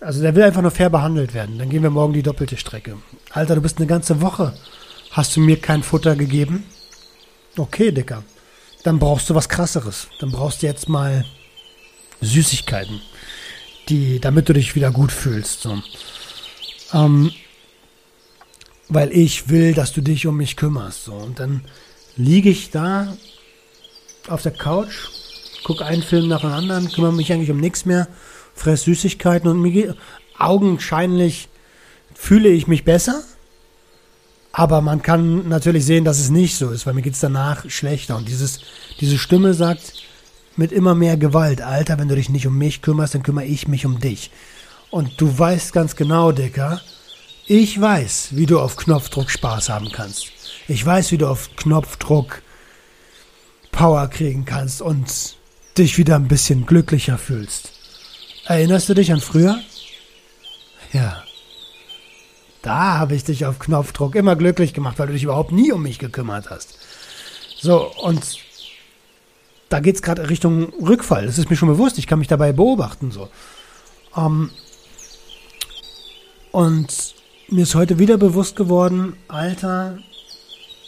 Also 0.00 0.22
der 0.22 0.34
will 0.34 0.44
einfach 0.44 0.62
nur 0.62 0.70
fair 0.70 0.90
behandelt 0.90 1.34
werden. 1.34 1.58
Dann 1.58 1.68
gehen 1.68 1.82
wir 1.82 1.90
morgen 1.90 2.12
die 2.12 2.22
doppelte 2.22 2.56
Strecke. 2.56 2.96
Alter, 3.30 3.56
du 3.56 3.60
bist 3.60 3.78
eine 3.78 3.86
ganze 3.86 4.20
Woche. 4.20 4.54
Hast 5.10 5.36
du 5.36 5.40
mir 5.40 5.60
kein 5.60 5.82
Futter 5.82 6.16
gegeben? 6.16 6.64
Okay, 7.56 7.90
Dicker. 7.90 8.22
Dann 8.84 8.98
brauchst 8.98 9.28
du 9.28 9.34
was 9.34 9.48
krasseres. 9.48 10.06
Dann 10.20 10.30
brauchst 10.30 10.62
du 10.62 10.66
jetzt 10.66 10.88
mal 10.88 11.26
Süßigkeiten, 12.20 13.00
die, 13.88 14.20
damit 14.20 14.48
du 14.48 14.52
dich 14.52 14.74
wieder 14.74 14.90
gut 14.90 15.10
fühlst. 15.12 15.62
So. 15.62 15.82
Ähm, 16.94 17.32
weil 18.88 19.12
ich 19.12 19.48
will, 19.48 19.74
dass 19.74 19.92
du 19.92 20.00
dich 20.00 20.26
um 20.26 20.36
mich 20.36 20.56
kümmerst. 20.56 21.04
So. 21.04 21.12
Und 21.12 21.40
dann 21.40 21.62
liege 22.16 22.48
ich 22.48 22.70
da 22.70 23.16
auf 24.30 24.42
der 24.42 24.52
Couch, 24.52 25.08
gucke 25.64 25.84
einen 25.84 26.02
Film 26.02 26.28
nach 26.28 26.40
dem 26.40 26.52
anderen, 26.52 26.90
kümmere 26.90 27.12
mich 27.12 27.32
eigentlich 27.32 27.50
um 27.50 27.58
nichts 27.58 27.84
mehr, 27.84 28.08
fress 28.54 28.84
Süßigkeiten 28.84 29.48
und 29.48 29.60
mir 29.60 29.96
augenscheinlich 30.38 31.48
fühle 32.14 32.48
ich 32.48 32.66
mich 32.66 32.84
besser. 32.84 33.22
Aber 34.52 34.80
man 34.80 35.02
kann 35.02 35.48
natürlich 35.48 35.84
sehen, 35.84 36.04
dass 36.04 36.18
es 36.18 36.30
nicht 36.30 36.56
so 36.56 36.70
ist, 36.70 36.84
weil 36.84 36.94
mir 36.94 37.02
geht 37.02 37.14
es 37.14 37.20
danach 37.20 37.68
schlechter. 37.70 38.16
Und 38.16 38.28
dieses, 38.28 38.60
diese 39.00 39.16
Stimme 39.16 39.54
sagt 39.54 39.94
mit 40.56 40.72
immer 40.72 40.94
mehr 40.94 41.16
Gewalt, 41.16 41.62
Alter, 41.62 41.98
wenn 41.98 42.08
du 42.08 42.16
dich 42.16 42.28
nicht 42.28 42.46
um 42.46 42.58
mich 42.58 42.82
kümmerst, 42.82 43.14
dann 43.14 43.22
kümmere 43.22 43.44
ich 43.44 43.68
mich 43.68 43.86
um 43.86 44.00
dich. 44.00 44.30
Und 44.90 45.20
du 45.20 45.38
weißt 45.38 45.72
ganz 45.72 45.94
genau, 45.94 46.32
Dicker, 46.32 46.80
ich 47.46 47.80
weiß, 47.80 48.30
wie 48.32 48.46
du 48.46 48.58
auf 48.58 48.76
Knopfdruck 48.76 49.30
Spaß 49.30 49.68
haben 49.68 49.90
kannst. 49.92 50.26
Ich 50.66 50.84
weiß, 50.84 51.12
wie 51.12 51.18
du 51.18 51.28
auf 51.28 51.48
Knopfdruck 51.56 52.42
Power 53.80 54.08
kriegen 54.08 54.44
kannst 54.44 54.82
und 54.82 55.36
dich 55.78 55.96
wieder 55.96 56.16
ein 56.16 56.28
bisschen 56.28 56.66
glücklicher 56.66 57.16
fühlst. 57.16 57.72
Erinnerst 58.44 58.90
du 58.90 58.94
dich 58.94 59.10
an 59.10 59.22
früher? 59.22 59.58
Ja. 60.92 61.24
Da 62.60 62.98
habe 62.98 63.14
ich 63.14 63.24
dich 63.24 63.46
auf 63.46 63.58
Knopfdruck 63.58 64.16
immer 64.16 64.36
glücklich 64.36 64.74
gemacht, 64.74 64.98
weil 64.98 65.06
du 65.06 65.14
dich 65.14 65.22
überhaupt 65.22 65.52
nie 65.52 65.72
um 65.72 65.82
mich 65.82 65.98
gekümmert 65.98 66.50
hast. 66.50 66.76
So, 67.58 67.90
und 68.02 68.22
da 69.70 69.80
geht 69.80 69.94
es 69.94 70.02
gerade 70.02 70.28
Richtung 70.28 70.74
Rückfall. 70.74 71.24
Das 71.24 71.38
ist 71.38 71.48
mir 71.48 71.56
schon 71.56 71.70
bewusst. 71.70 71.96
Ich 71.96 72.06
kann 72.06 72.18
mich 72.18 72.28
dabei 72.28 72.52
beobachten. 72.52 73.10
So. 73.10 73.30
Ähm, 74.14 74.50
und 76.52 77.14
mir 77.48 77.62
ist 77.62 77.74
heute 77.74 77.98
wieder 77.98 78.18
bewusst 78.18 78.56
geworden, 78.56 79.16
Alter, 79.28 80.00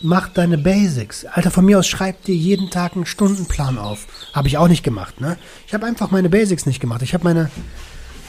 mach 0.02 0.28
deine 0.28 0.58
Basics. 0.58 1.24
Alter, 1.24 1.50
von 1.50 1.64
mir 1.64 1.78
aus 1.78 1.86
schreib 1.86 2.24
dir 2.24 2.34
jeden 2.34 2.70
Tag 2.70 2.94
einen 2.94 3.06
Stundenplan 3.06 3.78
auf. 3.78 4.06
Habe 4.32 4.48
ich 4.48 4.58
auch 4.58 4.68
nicht 4.68 4.82
gemacht, 4.82 5.20
ne? 5.20 5.38
Ich 5.66 5.74
habe 5.74 5.86
einfach 5.86 6.10
meine 6.10 6.28
Basics 6.28 6.66
nicht 6.66 6.80
gemacht. 6.80 7.02
Ich 7.02 7.14
habe 7.14 7.24
meine 7.24 7.50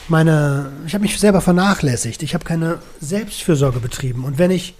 meine 0.07 0.71
ich 0.85 0.93
habe 0.93 1.03
mich 1.03 1.19
selber 1.19 1.41
vernachlässigt. 1.41 2.23
Ich 2.23 2.33
habe 2.33 2.45
keine 2.45 2.79
Selbstfürsorge 2.99 3.79
betrieben 3.79 4.25
und 4.25 4.37
wenn 4.37 4.51
ich 4.51 4.75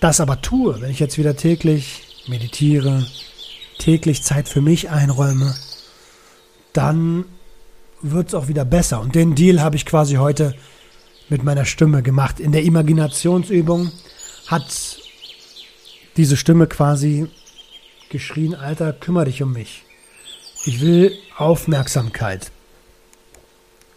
das 0.00 0.20
aber 0.20 0.40
tue, 0.40 0.80
wenn 0.80 0.90
ich 0.90 0.98
jetzt 0.98 1.18
wieder 1.18 1.36
täglich 1.36 2.24
meditiere, 2.26 3.06
täglich 3.78 4.22
Zeit 4.22 4.48
für 4.48 4.60
mich 4.60 4.90
einräume, 4.90 5.54
dann 6.72 7.24
wird 8.02 8.28
es 8.28 8.34
auch 8.34 8.48
wieder 8.48 8.64
besser. 8.64 9.00
Und 9.00 9.14
den 9.14 9.34
Deal 9.34 9.60
habe 9.60 9.76
ich 9.76 9.86
quasi 9.86 10.16
heute 10.16 10.54
mit 11.28 11.42
meiner 11.42 11.64
Stimme 11.64 12.02
gemacht. 12.02 12.40
In 12.40 12.52
der 12.52 12.64
Imaginationsübung 12.64 13.92
hat 14.46 14.98
diese 16.16 16.36
Stimme 16.36 16.66
quasi 16.66 17.28
geschrien, 18.10 18.54
Alter, 18.54 18.92
kümmere 18.92 19.26
dich 19.26 19.42
um 19.42 19.52
mich. 19.52 19.84
Ich 20.64 20.80
will 20.80 21.16
Aufmerksamkeit. 21.36 22.50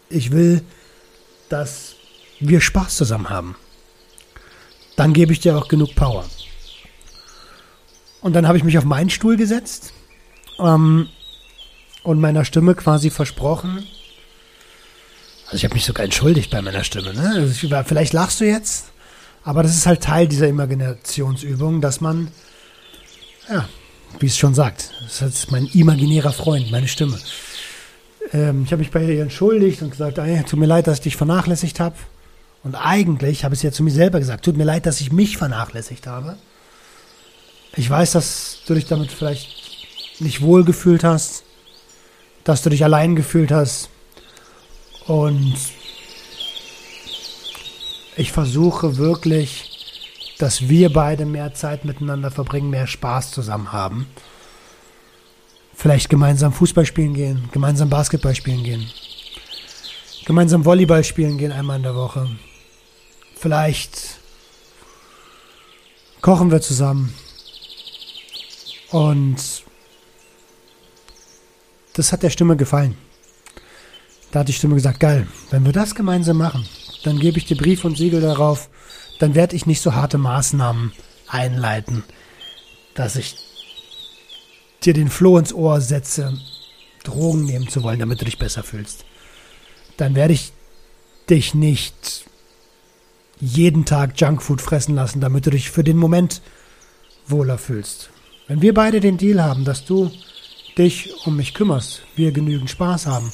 Ich 0.10 0.32
will, 0.32 0.64
dass 1.50 1.96
wir 2.40 2.62
Spaß 2.62 2.98
zusammen 2.98 3.30
haben. 3.30 3.56
Dann 4.96 5.14
gebe 5.14 5.32
ich 5.32 5.40
dir 5.40 5.58
auch 5.58 5.68
genug 5.68 5.96
Power. 5.96 6.26
Und 8.22 8.34
dann 8.34 8.48
habe 8.48 8.58
ich 8.58 8.64
mich 8.64 8.78
auf 8.78 8.84
meinen 8.84 9.10
Stuhl 9.10 9.38
gesetzt 9.38 9.94
ähm, 10.60 11.08
und 12.04 12.20
meiner 12.20 12.46
Stimme 12.46 12.76
quasi 12.76 13.10
versprochen, 13.10 13.88
Also 15.46 15.58
ich 15.58 15.64
habe 15.64 15.76
mich 15.76 15.86
sogar 15.86 16.04
entschuldigt 16.04 16.52
bei 16.52 16.62
meiner 16.62 16.84
Stimme. 16.84 17.14
Ne? 17.14 17.32
Also 17.36 17.68
ich, 17.68 17.74
vielleicht 17.86 18.14
lachst 18.14 18.40
du 18.42 18.46
jetzt, 18.46 18.92
aber 19.48 19.64
das 19.64 19.78
ist 19.78 19.88
halt 19.88 20.04
Teil 20.04 20.28
dieser 20.28 20.50
Imaginationsübung, 20.50 21.80
dass 21.80 22.02
man, 22.02 22.28
ja, 23.50 23.70
wie 24.20 24.26
es 24.26 24.38
schon 24.38 24.54
sagt, 24.54 24.92
das 25.04 25.22
ist 25.22 25.52
mein 25.54 25.68
imaginärer 25.68 26.34
Freund, 26.34 26.70
meine 26.70 26.90
Stimme. 26.90 27.18
Ähm, 28.34 28.64
ich 28.66 28.74
habe 28.74 28.82
mich 28.82 28.92
bei 28.92 29.02
ihr 29.06 29.22
entschuldigt 29.22 29.82
und 29.82 29.92
gesagt, 29.92 30.18
ey, 30.18 30.44
tut 30.44 30.60
mir 30.60 30.66
leid, 30.66 30.88
dass 30.88 30.98
ich 30.98 31.04
dich 31.04 31.16
vernachlässigt 31.16 31.80
habe. 31.80 31.96
Und 32.62 32.76
eigentlich 32.76 33.46
habe 33.46 33.56
ich 33.56 33.60
es 33.60 33.64
ja 33.64 33.72
zu 33.72 33.84
mir 33.84 33.92
selber 33.92 34.20
gesagt, 34.20 34.44
tut 34.44 34.58
mir 34.58 34.66
leid, 34.66 34.86
dass 34.86 35.00
ich 35.00 35.14
mich 35.14 35.38
vernachlässigt 35.38 36.08
habe. 36.08 36.36
Ich 37.78 37.90
weiß, 37.90 38.12
dass 38.12 38.64
du 38.68 38.74
dich 38.74 38.88
damit 38.88 39.14
vielleicht 39.14 39.48
nicht 40.20 40.42
wohl 40.42 40.66
gefühlt 40.66 41.06
hast, 41.06 41.44
dass 42.44 42.64
du 42.64 42.70
dich 42.70 42.84
allein 42.84 43.16
gefühlt 43.16 43.52
hast. 43.52 43.88
Und 45.06 45.56
ich 48.18 48.32
versuche 48.32 48.98
wirklich, 48.98 50.36
dass 50.40 50.68
wir 50.68 50.92
beide 50.92 51.26
mehr 51.26 51.54
Zeit 51.54 51.86
miteinander 51.86 52.32
verbringen, 52.32 52.70
mehr 52.70 52.88
Spaß 52.88 53.32
zusammen 53.32 53.72
haben. 53.72 54.08
Vielleicht 55.76 56.10
gemeinsam 56.10 56.52
Fußball 56.52 56.86
spielen 56.86 57.14
gehen, 57.14 57.48
gemeinsam 57.52 57.90
Basketball 57.90 58.34
spielen 58.34 58.64
gehen, 58.64 58.90
gemeinsam 60.26 60.66
Volleyball 60.66 61.04
spielen 61.04 61.38
gehen 61.38 61.52
einmal 61.52 61.78
in 61.78 61.84
der 61.84 61.96
Woche. 61.96 62.28
Vielleicht 63.36 64.20
kochen 66.22 66.50
wir 66.50 66.62
zusammen. 66.62 67.14
Und 68.90 69.38
das 71.94 72.12
hat 72.12 72.24
der 72.24 72.32
Stimme 72.32 72.58
gefallen. 72.58 72.98
Da 74.32 74.40
hat 74.40 74.48
die 74.48 74.54
Stimme 74.54 74.76
gesagt, 74.76 75.00
geil, 75.00 75.28
wenn 75.52 75.66
wir 75.66 75.74
das 75.74 75.94
gemeinsam 75.94 76.38
machen, 76.38 76.68
dann 77.04 77.20
gebe 77.20 77.38
ich 77.38 77.46
dir 77.46 77.58
Brief 77.58 77.86
und 77.86 77.98
Siegel 77.98 78.22
darauf, 78.22 78.70
dann 79.20 79.36
werde 79.36 79.56
ich 79.56 79.66
nicht 79.66 79.82
so 79.82 79.94
harte 79.94 80.18
Maßnahmen 80.18 80.92
einleiten, 81.28 82.04
dass 82.94 83.16
ich 83.16 83.36
dir 84.84 84.94
den 84.94 85.10
Floh 85.10 85.38
ins 85.38 85.54
Ohr 85.54 85.82
setze, 85.82 86.38
Drogen 87.04 87.46
nehmen 87.46 87.68
zu 87.68 87.84
wollen, 87.84 88.00
damit 88.00 88.22
du 88.22 88.26
dich 88.26 88.38
besser 88.38 88.64
fühlst. 88.64 89.06
Dann 89.98 90.16
werde 90.16 90.34
ich 90.34 90.52
dich 91.30 91.54
nicht 91.54 92.26
jeden 93.40 93.86
Tag 93.86 94.20
Junkfood 94.20 94.62
fressen 94.62 94.96
lassen, 94.96 95.22
damit 95.22 95.46
du 95.46 95.52
dich 95.52 95.70
für 95.70 95.84
den 95.84 95.98
Moment 95.98 96.42
wohler 97.28 97.58
fühlst. 97.58 98.10
Wenn 98.48 98.62
wir 98.62 98.74
beide 98.74 99.00
den 99.00 99.18
Deal 99.18 99.44
haben, 99.44 99.66
dass 99.66 99.86
du 99.86 100.12
dich 100.78 101.14
um 101.26 101.36
mich 101.36 101.54
kümmerst, 101.54 102.02
wir 102.16 102.32
genügend 102.32 102.70
Spaß 102.70 103.08
haben 103.08 103.32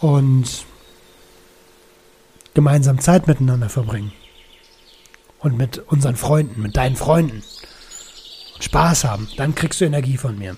und 0.00 0.64
gemeinsam 2.56 2.98
Zeit 2.98 3.26
miteinander 3.26 3.68
verbringen 3.68 4.12
und 5.40 5.58
mit 5.58 5.78
unseren 5.78 6.16
Freunden, 6.16 6.62
mit 6.62 6.74
deinen 6.74 6.96
Freunden 6.96 7.42
und 8.54 8.64
Spaß 8.64 9.04
haben, 9.04 9.28
dann 9.36 9.54
kriegst 9.54 9.78
du 9.82 9.84
Energie 9.84 10.16
von 10.16 10.38
mir. 10.38 10.56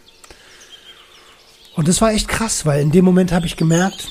Und 1.74 1.88
das 1.88 2.00
war 2.00 2.12
echt 2.12 2.28
krass, 2.28 2.64
weil 2.64 2.82
in 2.82 2.92
dem 2.92 3.04
Moment 3.04 3.32
habe 3.32 3.46
ich 3.46 3.56
gemerkt, 3.56 4.08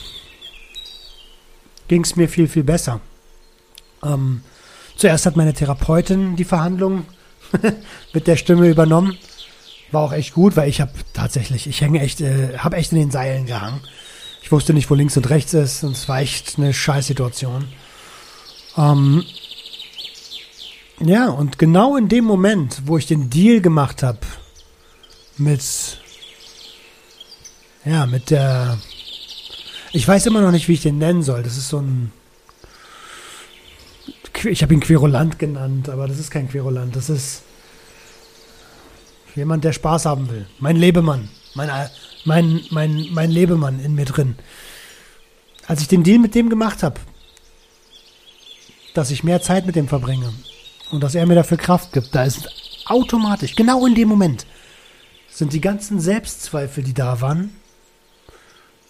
ging 1.88 2.04
es 2.04 2.18
mir 2.18 2.28
viel, 2.28 2.50
viel 2.50 2.66
besser. 2.66 3.00
Ähm, 4.04 4.42
zuerst 4.98 5.26
hat 5.26 5.38
meine 5.38 5.54
Therapeutin 5.54 6.36
die 6.36 6.44
Verhandlung 6.44 7.06
mit 8.14 8.28
der 8.28 8.36
Stimme 8.36 8.68
übernommen. 8.68 9.18
War 9.94 10.02
auch 10.02 10.12
echt 10.12 10.34
gut, 10.34 10.58
weil 10.58 10.68
ich 10.68 10.82
habe 10.82 10.92
tatsächlich, 11.14 11.68
ich 11.68 11.80
hänge 11.80 12.02
echt, 12.02 12.20
äh, 12.20 12.58
habe 12.58 12.76
echt 12.76 12.92
in 12.92 13.00
den 13.00 13.12
Seilen 13.12 13.46
gehangen. 13.46 13.80
Ich 14.48 14.52
wusste 14.54 14.74
nicht, 14.74 14.90
wo 14.90 14.96
links 14.96 15.18
und 15.18 15.30
rechts 15.30 15.54
ist 15.54 15.84
und 15.84 15.92
es 15.92 16.08
war 16.08 16.22
echt 16.22 16.58
eine 16.58 16.74
Scheißsituation. 16.74 17.68
Ähm, 18.78 19.26
ja, 21.02 21.28
und 21.28 21.60
genau 21.60 21.98
in 21.98 22.08
dem 22.08 22.24
Moment, 22.24 22.84
wo 22.86 22.98
ich 22.98 23.08
den 23.08 23.30
Deal 23.30 23.60
gemacht 23.60 24.04
habe 24.04 24.20
mit, 25.38 26.00
ja, 27.84 28.06
mit 28.06 28.30
der, 28.30 28.78
ich 29.92 30.08
weiß 30.08 30.28
immer 30.28 30.40
noch 30.40 30.54
nicht, 30.54 30.70
wie 30.70 30.76
ich 30.76 30.82
den 30.82 30.98
nennen 30.98 31.24
soll. 31.24 31.44
Das 31.44 31.58
ist 31.58 31.68
so 31.68 31.80
ein, 31.80 32.14
ich 34.46 34.64
habe 34.64 34.74
ihn 34.74 34.80
Querulant 34.80 35.40
genannt, 35.40 35.90
aber 35.90 36.08
das 36.08 36.20
ist 36.20 36.32
kein 36.32 36.48
Querulant. 36.48 36.96
Das 36.96 37.10
ist 37.10 37.42
jemand, 39.36 39.66
der 39.66 39.74
Spaß 39.74 40.06
haben 40.06 40.30
will. 40.30 40.48
Mein 40.60 40.78
Lebemann. 40.78 41.28
Mein, 41.54 41.70
mein, 42.28 42.62
mein, 42.72 43.08
mein 43.12 43.32
Lebemann 43.32 43.80
in 43.80 43.96
mir 43.96 44.04
drin. 44.04 44.36
Als 45.66 45.82
ich 45.82 45.88
den 45.88 46.04
Deal 46.04 46.20
mit 46.20 46.36
dem 46.36 46.50
gemacht 46.50 46.84
habe, 46.84 47.00
dass 48.94 49.12
ich 49.12 49.24
mehr 49.24 49.42
Zeit 49.42 49.66
mit 49.66 49.78
dem 49.78 49.88
verbringe 49.88 50.34
und 50.92 51.02
dass 51.02 51.16
er 51.16 51.26
mir 51.26 51.36
dafür 51.36 51.58
Kraft 51.58 51.94
gibt, 51.94 52.14
da 52.14 52.26
ist 52.26 52.50
automatisch, 52.86 53.56
genau 53.56 53.86
in 53.86 53.96
dem 53.96 54.10
Moment, 54.10 54.46
sind 55.30 55.54
die 55.54 55.62
ganzen 55.62 56.02
Selbstzweifel, 56.02 56.84
die 56.84 56.94
da 56.94 57.22
waren, 57.22 57.56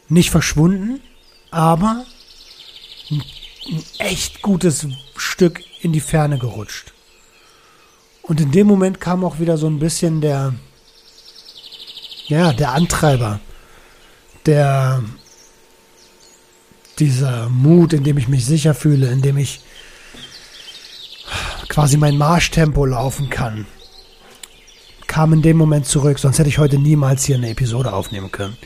nicht 0.09 0.31
verschwunden, 0.31 0.99
aber 1.51 2.05
ein, 3.11 3.23
ein 3.69 3.83
echt 3.99 4.41
gutes 4.41 4.87
Stück 5.15 5.61
in 5.81 5.93
die 5.93 5.99
Ferne 5.99 6.39
gerutscht. 6.39 6.93
Und 8.23 8.41
in 8.41 8.51
dem 8.51 8.65
Moment 8.65 8.99
kam 8.99 9.23
auch 9.23 9.39
wieder 9.39 9.57
so 9.57 9.67
ein 9.67 9.77
bisschen 9.77 10.21
der, 10.21 10.55
ja, 12.27 12.53
der 12.53 12.73
Antreiber, 12.73 13.39
der, 14.45 15.03
dieser 16.99 17.49
Mut, 17.49 17.93
in 17.93 18.03
dem 18.03 18.17
ich 18.17 18.27
mich 18.27 18.45
sicher 18.45 18.73
fühle, 18.73 19.11
in 19.11 19.21
dem 19.21 19.37
ich 19.37 19.61
quasi 21.69 21.97
mein 21.97 22.17
Marschtempo 22.17 22.85
laufen 22.85 23.29
kann, 23.29 23.65
kam 25.07 25.33
in 25.33 25.41
dem 25.41 25.57
Moment 25.57 25.85
zurück. 25.85 26.19
Sonst 26.19 26.39
hätte 26.39 26.49
ich 26.49 26.57
heute 26.57 26.77
niemals 26.77 27.25
hier 27.25 27.37
eine 27.37 27.49
Episode 27.49 27.93
aufnehmen 27.93 28.31
können. 28.31 28.57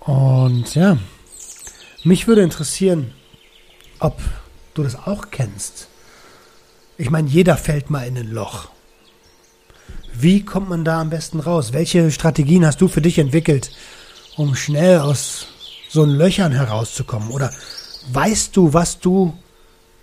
Und 0.00 0.74
ja, 0.74 0.98
mich 2.04 2.28
würde 2.28 2.42
interessieren, 2.42 3.12
ob 3.98 4.20
du 4.74 4.82
das 4.82 4.94
auch 4.94 5.30
kennst. 5.30 5.88
Ich 6.98 7.10
meine, 7.10 7.28
jeder 7.28 7.56
fällt 7.56 7.90
mal 7.90 8.06
in 8.06 8.16
ein 8.16 8.30
Loch. 8.30 8.68
Wie 10.18 10.44
kommt 10.44 10.70
man 10.70 10.84
da 10.84 11.00
am 11.00 11.10
besten 11.10 11.40
raus? 11.40 11.74
Welche 11.74 12.10
Strategien 12.10 12.64
hast 12.64 12.80
du 12.80 12.88
für 12.88 13.02
dich 13.02 13.18
entwickelt, 13.18 13.70
um 14.36 14.54
schnell 14.54 15.00
aus 15.00 15.48
so 15.90 16.04
Löchern 16.04 16.52
herauszukommen? 16.52 17.30
Oder 17.30 17.52
weißt 18.12 18.56
du, 18.56 18.72
was 18.72 18.98
du 18.98 19.36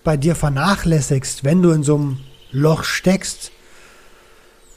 bei 0.03 0.15
dir 0.15 0.35
vernachlässigst, 0.35 1.43
wenn 1.43 1.63
du 1.63 1.71
in 1.71 1.83
so 1.83 1.95
einem 1.95 2.19
Loch 2.51 2.83
steckst? 2.83 3.51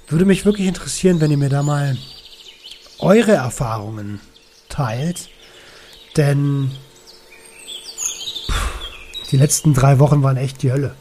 Würde 0.09 0.25
mich 0.25 0.46
wirklich 0.46 0.68
interessieren, 0.68 1.20
wenn 1.20 1.31
ihr 1.31 1.37
mir 1.37 1.51
da 1.51 1.62
mal 1.62 1.99
eure 2.99 3.33
Erfahrungen 3.33 4.20
teilt. 4.70 5.29
Denn 6.16 6.70
die 9.31 9.37
letzten 9.37 9.75
drei 9.75 9.99
Wochen 9.99 10.22
waren 10.22 10.38
echt 10.38 10.62
die 10.62 10.72
Hölle. 10.72 10.94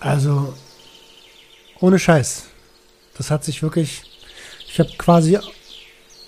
Also, 0.00 0.52
ohne 1.80 1.98
Scheiß. 1.98 2.49
Das 3.16 3.30
hat 3.30 3.44
sich 3.44 3.62
wirklich. 3.62 4.02
Ich 4.68 4.78
habe 4.78 4.90
quasi 4.98 5.38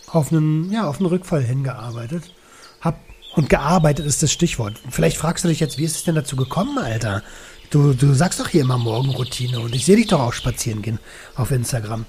auf 0.09 0.33
einen, 0.33 0.71
ja, 0.73 0.87
auf 0.89 0.99
einen 0.99 1.07
Rückfall 1.07 1.43
hingearbeitet. 1.43 2.33
Hab, 2.81 2.99
und 3.35 3.49
gearbeitet 3.49 4.05
ist 4.07 4.23
das 4.23 4.33
Stichwort. 4.33 4.81
Vielleicht 4.91 5.17
fragst 5.17 5.45
du 5.45 5.49
dich 5.49 5.61
jetzt, 5.61 5.79
wie 5.79 5.85
ist 5.85 5.97
es 5.97 6.05
denn 6.05 6.15
dazu 6.15 6.37
gekommen, 6.37 6.79
Alter? 6.79 7.23
Du, 7.71 7.95
du 7.95 8.13
sagst 8.13 8.39
doch 8.39 8.49
hier 8.49 8.61
immer 8.61 8.77
Morgenroutine 8.77 9.61
und 9.61 9.75
ich 9.75 9.87
sehe 9.87 9.97
dich 9.97 10.09
doch 10.09 10.21
auch 10.21 10.35
spazieren 10.35 10.83
gehen 10.83 10.99
auf 11.37 11.51
Instagram. 11.51 12.05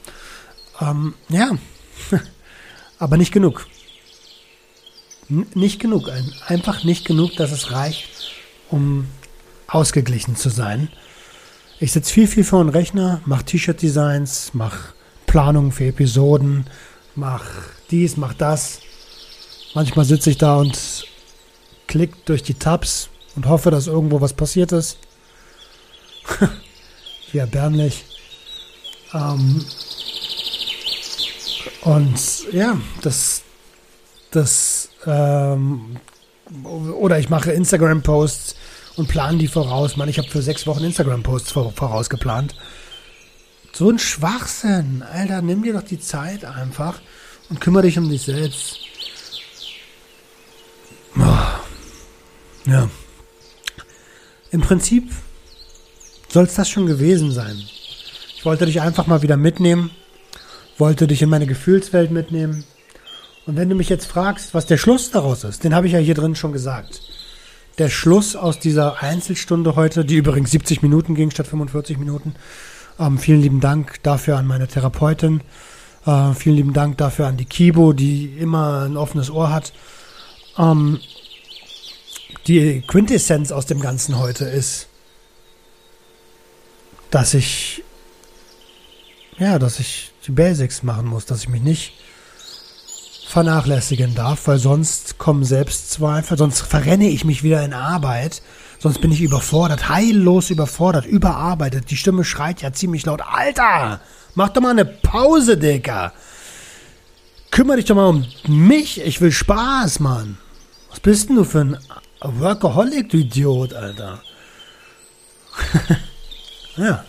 Ähm, 0.81 1.13
ja, 1.29 1.51
aber 2.99 3.15
nicht 3.15 3.31
genug. 3.31 3.67
N 5.29 5.45
nicht 5.53 5.79
genug. 5.79 6.09
Einfach 6.47 6.83
nicht 6.83 7.05
genug, 7.05 7.37
dass 7.37 7.51
es 7.51 7.71
reicht, 7.71 8.33
um 8.69 9.07
ausgeglichen 9.67 10.35
zu 10.35 10.49
sein. 10.49 10.89
Ich 11.83 11.91
sitze 11.91 12.13
viel, 12.13 12.27
viel 12.27 12.45
vor 12.45 12.63
dem 12.63 12.69
Rechner, 12.69 13.19
mache 13.25 13.43
T-Shirt-Designs, 13.43 14.53
mache 14.53 14.93
Planungen 15.25 15.73
für 15.73 15.87
Episoden, 15.87 16.65
mache 17.13 17.43
dies, 17.91 18.15
mache 18.15 18.35
das. 18.37 18.79
Manchmal 19.75 20.05
sitze 20.05 20.29
ich 20.29 20.37
da 20.37 20.55
und 20.55 21.05
klick 21.87 22.25
durch 22.25 22.41
die 22.41 22.53
Tabs 22.53 23.09
und 23.35 23.49
hoffe, 23.49 23.69
dass 23.69 23.87
irgendwo 23.87 24.21
was 24.21 24.31
passiert 24.31 24.71
ist. 24.71 24.97
Wie 27.33 27.39
erbärmlich. 27.39 28.05
Ähm 29.13 29.65
und 31.81 32.53
ja, 32.53 32.77
das, 33.01 33.41
das, 34.31 34.87
ähm, 35.05 35.97
oder 36.97 37.19
ich 37.19 37.29
mache 37.29 37.51
Instagram-Posts 37.51 38.55
und 38.95 39.07
plane 39.07 39.37
die 39.37 39.47
voraus. 39.47 39.97
Mann, 39.97 40.09
ich 40.09 40.17
habe 40.17 40.29
für 40.29 40.41
sechs 40.41 40.67
Wochen 40.67 40.83
Instagram-Posts 40.83 41.51
vorausgeplant. 41.51 42.55
So 43.73 43.89
ein 43.89 43.99
Schwachsinn. 43.99 45.03
Alter, 45.03 45.41
nimm 45.41 45.63
dir 45.63 45.73
doch 45.73 45.83
die 45.83 45.99
Zeit 45.99 46.45
einfach 46.45 47.01
und 47.49 47.59
kümmere 47.59 47.83
dich 47.83 47.97
um 47.97 48.09
dich 48.09 48.21
selbst. 48.21 48.77
Ja. 52.65 52.89
Im 54.51 54.61
Prinzip 54.61 55.11
soll 56.29 56.45
es 56.45 56.53
das 56.53 56.69
schon 56.69 56.85
gewesen 56.85 57.31
sein. 57.31 57.57
Ich 58.35 58.45
wollte 58.45 58.65
dich 58.65 58.81
einfach 58.81 59.07
mal 59.07 59.21
wieder 59.21 59.37
mitnehmen, 59.37 59.91
wollte 60.77 61.07
dich 61.07 61.21
in 61.21 61.29
meine 61.29 61.47
Gefühlswelt 61.47 62.11
mitnehmen. 62.11 62.63
Und 63.45 63.57
wenn 63.57 63.69
du 63.69 63.75
mich 63.75 63.89
jetzt 63.89 64.05
fragst, 64.05 64.53
was 64.53 64.65
der 64.65 64.77
Schluss 64.77 65.11
daraus 65.11 65.43
ist, 65.43 65.63
den 65.63 65.75
habe 65.75 65.87
ich 65.87 65.93
ja 65.93 65.99
hier 65.99 66.15
drin 66.15 66.35
schon 66.35 66.53
gesagt. 66.53 67.01
Der 67.79 67.89
Schluss 67.89 68.35
aus 68.35 68.59
dieser 68.59 69.01
Einzelstunde 69.01 69.75
heute, 69.75 70.05
die 70.05 70.17
übrigens 70.17 70.51
70 70.51 70.83
Minuten 70.83 71.15
ging 71.15 71.31
statt 71.31 71.47
45 71.47 71.97
Minuten. 71.97 72.35
Ähm, 72.99 73.17
vielen 73.17 73.41
lieben 73.41 73.61
Dank 73.61 74.03
dafür 74.03 74.37
an 74.37 74.45
meine 74.45 74.67
Therapeutin. 74.67 75.41
Äh, 76.05 76.33
vielen 76.33 76.55
lieben 76.55 76.73
Dank 76.73 76.99
dafür 76.99 77.25
an 77.25 77.37
die 77.37 77.45
Kibo, 77.45 77.93
die 77.93 78.25
immer 78.37 78.83
ein 78.83 78.95
offenes 78.95 79.31
Ohr 79.31 79.51
hat. 79.51 79.73
Ähm, 80.55 80.99
die 82.45 82.81
Quintessenz 82.81 83.51
aus 83.51 83.65
dem 83.65 83.79
Ganzen 83.79 84.19
heute 84.19 84.45
ist, 84.45 84.87
dass 87.09 87.33
ich, 87.33 87.83
ja, 89.39 89.57
dass 89.57 89.79
ich 89.79 90.11
die 90.27 90.31
Basics 90.31 90.83
machen 90.83 91.07
muss, 91.07 91.25
dass 91.25 91.41
ich 91.41 91.49
mich 91.49 91.63
nicht 91.63 91.93
vernachlässigen 93.33 94.13
darf, 94.13 94.45
weil 94.45 94.59
sonst 94.59 95.17
kommen 95.17 95.43
Selbstzweifel, 95.43 96.37
sonst 96.37 96.61
verrenne 96.61 97.09
ich 97.09 97.25
mich 97.25 97.41
wieder 97.41 97.65
in 97.65 97.73
Arbeit, 97.73 98.43
sonst 98.77 99.01
bin 99.01 99.11
ich 99.11 99.21
überfordert, 99.21 99.89
heillos 99.89 100.51
überfordert, 100.51 101.07
überarbeitet. 101.07 101.89
Die 101.89 101.97
Stimme 101.97 102.25
schreit 102.25 102.61
ja 102.61 102.73
ziemlich 102.73 103.07
laut, 103.07 103.21
Alter, 103.21 104.01
mach 104.35 104.49
doch 104.49 104.61
mal 104.61 104.69
eine 104.69 104.85
Pause, 104.85 105.57
Dicker. 105.57 106.13
Kümmere 107.49 107.77
dich 107.77 107.85
doch 107.85 107.95
mal 107.95 108.09
um 108.09 108.27
mich, 108.47 109.01
ich 109.01 109.19
will 109.19 109.31
Spaß, 109.31 109.99
Mann. 109.99 110.37
Was 110.91 110.99
bist 110.99 111.29
denn 111.29 111.37
du 111.37 111.43
für 111.43 111.61
ein 111.61 111.77
Workaholic, 112.21 113.09
du 113.09 113.17
Idiot, 113.17 113.73
Alter? 113.73 114.21
ja. 116.77 117.03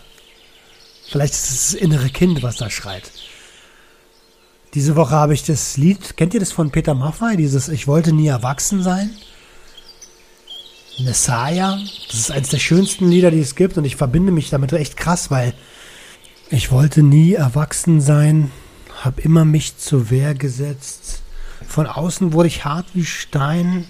Vielleicht 1.06 1.34
ist 1.34 1.50
es 1.50 1.72
das 1.72 1.74
innere 1.74 2.08
Kind, 2.08 2.42
was 2.42 2.56
da 2.56 2.70
schreit. 2.70 3.12
Diese 4.74 4.96
Woche 4.96 5.14
habe 5.14 5.34
ich 5.34 5.44
das 5.44 5.76
Lied, 5.76 6.16
kennt 6.16 6.34
ihr 6.34 6.40
das 6.40 6.50
von 6.50 6.70
Peter 6.70 6.94
Maffay, 6.94 7.36
dieses 7.36 7.68
Ich 7.68 7.86
wollte 7.86 8.12
nie 8.12 8.26
erwachsen 8.26 8.82
sein? 8.82 9.10
Messiah. 10.98 11.78
Das 12.08 12.18
ist 12.18 12.30
eines 12.32 12.48
der 12.48 12.58
schönsten 12.58 13.08
Lieder, 13.08 13.30
die 13.30 13.40
es 13.40 13.54
gibt 13.54 13.78
und 13.78 13.84
ich 13.84 13.94
verbinde 13.94 14.32
mich 14.32 14.50
damit 14.50 14.72
echt 14.72 14.96
krass, 14.96 15.30
weil 15.30 15.54
ich 16.50 16.72
wollte 16.72 17.02
nie 17.02 17.34
erwachsen 17.34 18.00
sein, 18.00 18.50
habe 19.02 19.20
immer 19.20 19.44
mich 19.44 19.76
zur 19.78 20.10
Wehr 20.10 20.34
gesetzt. 20.34 21.22
Von 21.66 21.86
außen 21.86 22.32
wurde 22.32 22.48
ich 22.48 22.64
hart 22.64 22.86
wie 22.94 23.04
Stein 23.04 23.86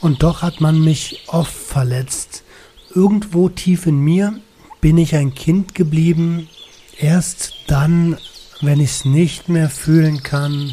und 0.00 0.22
doch 0.22 0.42
hat 0.42 0.60
man 0.60 0.82
mich 0.82 1.24
oft 1.28 1.54
verletzt. 1.54 2.44
Irgendwo 2.94 3.48
tief 3.48 3.86
in 3.86 3.98
mir 3.98 4.38
bin 4.80 4.98
ich 4.98 5.14
ein 5.14 5.34
Kind 5.34 5.74
geblieben. 5.74 6.48
Erst 6.98 7.54
dann, 7.66 8.18
wenn 8.60 8.80
ich 8.80 8.90
es 8.90 9.04
nicht 9.04 9.48
mehr 9.48 9.70
fühlen 9.70 10.22
kann, 10.22 10.72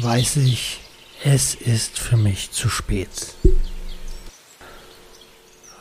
weiß 0.00 0.36
ich, 0.36 0.80
es 1.24 1.54
ist 1.54 1.98
für 1.98 2.16
mich 2.16 2.50
zu 2.50 2.68
spät. 2.68 3.34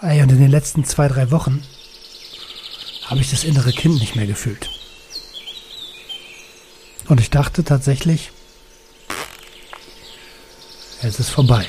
Ey, 0.01 0.21
und 0.21 0.31
in 0.31 0.39
den 0.39 0.51
letzten 0.51 0.83
zwei, 0.83 1.07
drei 1.07 1.31
Wochen 1.31 1.63
habe 3.05 3.21
ich 3.21 3.29
das 3.29 3.43
innere 3.43 3.71
Kind 3.71 3.99
nicht 3.99 4.15
mehr 4.15 4.27
gefühlt. 4.27 4.69
Und 7.07 7.19
ich 7.19 7.29
dachte 7.29 7.63
tatsächlich, 7.63 8.31
es 11.01 11.19
ist 11.19 11.29
vorbei. 11.29 11.65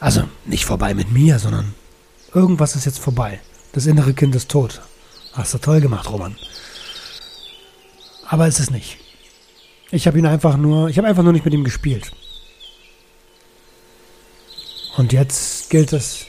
Also 0.00 0.28
nicht 0.44 0.64
vorbei 0.64 0.94
mit 0.94 1.10
mir, 1.10 1.38
sondern 1.38 1.74
irgendwas 2.34 2.76
ist 2.76 2.86
jetzt 2.86 2.98
vorbei. 2.98 3.40
Das 3.72 3.86
innere 3.86 4.14
Kind 4.14 4.34
ist 4.34 4.50
tot. 4.50 4.80
Hast 5.32 5.54
du 5.54 5.58
toll 5.58 5.80
gemacht, 5.80 6.08
Roman. 6.08 6.36
Aber 8.28 8.46
es 8.46 8.60
ist 8.60 8.70
nicht. 8.70 8.98
Ich 9.90 10.06
habe 10.06 10.18
ihn 10.18 10.26
einfach 10.26 10.56
nur, 10.58 10.90
ich 10.90 10.98
habe 10.98 11.08
einfach 11.08 11.22
nur 11.22 11.32
nicht 11.32 11.46
mit 11.46 11.54
ihm 11.54 11.64
gespielt. 11.64 12.12
Und 14.96 15.12
jetzt 15.12 15.70
gilt 15.70 15.92
es, 15.92 16.26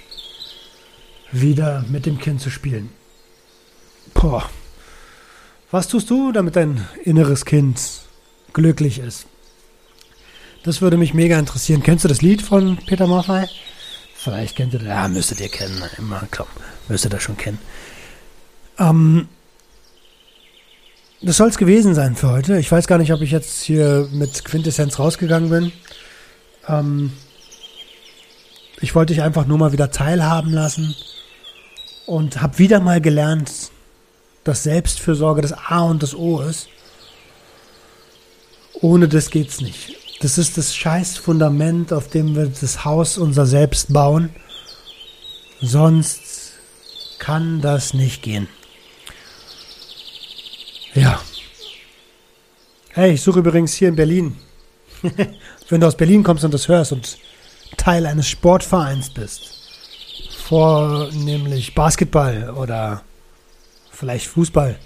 wieder 1.31 1.83
mit 1.89 2.05
dem 2.05 2.17
Kind 2.17 2.41
zu 2.41 2.49
spielen. 2.49 2.89
Boah. 4.13 4.49
Was 5.71 5.87
tust 5.87 6.09
du, 6.09 6.31
damit 6.31 6.55
dein 6.55 6.87
inneres 7.03 7.45
Kind 7.45 7.79
glücklich 8.53 8.99
ist? 8.99 9.27
Das 10.63 10.81
würde 10.81 10.97
mich 10.97 11.13
mega 11.13 11.37
interessieren. 11.37 11.83
Kennst 11.83 12.05
du 12.05 12.07
das 12.07 12.21
Lied 12.21 12.41
von 12.41 12.77
Peter 12.77 13.07
Maffay? 13.07 13.45
Vielleicht 14.15 14.55
kennt 14.55 14.73
ihr 14.73 14.79
das. 14.79 14.87
Ja, 14.87 15.07
müsstet 15.07 15.41
ihr 15.41 15.49
kennen. 15.49 15.81
Immer, 15.97 16.27
komm, 16.31 16.47
müsstet 16.87 17.13
ihr 17.13 17.19
schon 17.19 17.37
kennen. 17.37 17.59
Ähm, 18.77 19.27
das 21.21 21.37
soll 21.37 21.49
es 21.49 21.57
gewesen 21.57 21.95
sein 21.95 22.15
für 22.15 22.29
heute. 22.29 22.57
Ich 22.59 22.71
weiß 22.71 22.87
gar 22.87 22.97
nicht, 22.97 23.11
ob 23.11 23.21
ich 23.21 23.31
jetzt 23.31 23.61
hier 23.61 24.07
mit 24.11 24.45
Quintessenz 24.45 24.99
rausgegangen 24.99 25.49
bin. 25.49 25.71
Ähm, 26.67 27.11
ich 28.79 28.95
wollte 28.95 29.13
dich 29.13 29.21
einfach 29.21 29.45
nur 29.45 29.57
mal 29.57 29.73
wieder 29.73 29.91
teilhaben 29.91 30.51
lassen 30.51 30.95
und 32.05 32.41
habe 32.41 32.57
wieder 32.59 32.79
mal 32.79 33.01
gelernt, 33.01 33.51
dass 34.45 34.63
Selbstfürsorge 34.63 35.41
das 35.41 35.51
A 35.53 35.81
und 35.81 36.01
das 36.01 36.15
O 36.15 36.41
ist. 36.41 36.69
Ohne 38.81 39.09
das 39.09 39.29
geht's 39.29 39.59
nicht. 39.59 39.97
Das 40.21 40.37
ist 40.37 40.57
das 40.57 40.73
scheiß 40.73 41.17
Fundament, 41.17 41.91
auf 41.91 42.07
dem 42.09 42.35
wir 42.35 42.47
das 42.47 42.85
Haus 42.85 43.17
unser 43.17 43.45
Selbst 43.45 43.91
bauen. 43.91 44.29
Sonst 45.61 46.53
kann 47.19 47.59
das 47.59 47.93
nicht 47.93 48.21
gehen. 48.21 48.47
Ja. 50.93 51.21
Hey, 52.91 53.13
ich 53.13 53.21
suche 53.21 53.39
übrigens 53.39 53.73
hier 53.73 53.89
in 53.89 53.95
Berlin. 53.95 54.35
Wenn 55.69 55.81
du 55.81 55.87
aus 55.87 55.95
Berlin 55.95 56.23
kommst 56.23 56.43
und 56.43 56.53
das 56.53 56.67
hörst 56.67 56.91
und 56.91 57.17
Teil 57.77 58.05
eines 58.05 58.27
Sportvereins 58.27 59.11
bist, 59.11 59.41
vornehmlich 60.45 61.75
Basketball 61.75 62.49
oder 62.55 63.03
vielleicht 63.91 64.27
Fußball, 64.27 64.79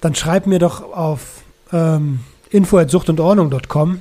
dann 0.00 0.14
schreib 0.14 0.46
mir 0.46 0.58
doch 0.58 0.82
auf 0.92 1.42
ähm, 1.72 2.20
info@suchtundordnung.com 2.50 4.00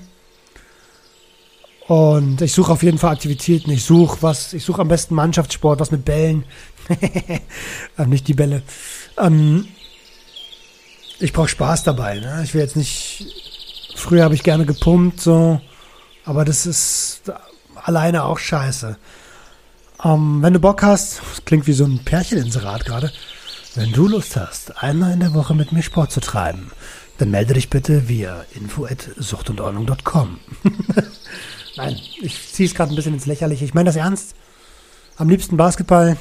und 1.87 2.41
ich 2.41 2.53
suche 2.53 2.73
auf 2.73 2.83
jeden 2.83 2.97
Fall 2.97 3.13
Aktivitäten. 3.13 3.71
Ich 3.71 3.85
suche 3.85 4.17
was, 4.21 4.53
ich 4.53 4.63
suche 4.65 4.81
am 4.81 4.87
besten 4.89 5.15
Mannschaftssport, 5.15 5.79
was 5.79 5.91
mit 5.91 6.03
Bällen. 6.05 6.43
Nicht 8.05 8.27
die 8.27 8.33
Bälle. 8.33 8.63
Ähm, 9.17 9.67
ich 11.23 11.31
brauche 11.31 11.47
Spaß 11.47 11.83
dabei. 11.83 12.19
Ne? 12.19 12.41
Ich 12.43 12.53
will 12.53 12.61
jetzt 12.61 12.75
nicht. 12.75 13.25
Früher 13.95 14.23
habe 14.23 14.35
ich 14.35 14.43
gerne 14.43 14.65
gepumpt, 14.65 15.21
so, 15.21 15.61
aber 16.25 16.43
das 16.43 16.65
ist 16.65 17.21
alleine 17.75 18.23
auch 18.23 18.39
scheiße. 18.39 18.97
Ähm, 20.03 20.41
wenn 20.41 20.53
du 20.53 20.59
Bock 20.59 20.83
hast, 20.83 21.21
klingt 21.45 21.67
wie 21.67 21.73
so 21.73 21.85
ein 21.85 21.99
Pärcheninserat 22.03 22.85
gerade. 22.85 23.11
Wenn 23.75 23.93
du 23.93 24.07
Lust 24.07 24.35
hast, 24.35 24.83
einmal 24.83 25.13
in 25.13 25.21
der 25.21 25.33
Woche 25.33 25.55
mit 25.55 25.71
mir 25.71 25.81
Sport 25.81 26.11
zu 26.11 26.19
treiben, 26.19 26.71
dann 27.17 27.31
melde 27.31 27.53
dich 27.53 27.69
bitte 27.69 28.09
via 28.09 28.45
info@suchtundordnung.com. 28.55 30.39
Nein, 31.77 31.99
ich 32.21 32.53
ziehe 32.53 32.67
es 32.67 32.75
gerade 32.75 32.93
ein 32.93 32.95
bisschen 32.95 33.13
ins 33.13 33.25
Lächerliche. 33.25 33.63
Ich 33.63 33.73
meine 33.73 33.87
das 33.87 33.95
ernst. 33.95 34.35
Am 35.15 35.29
liebsten 35.29 35.55
Basketball. 35.55 36.17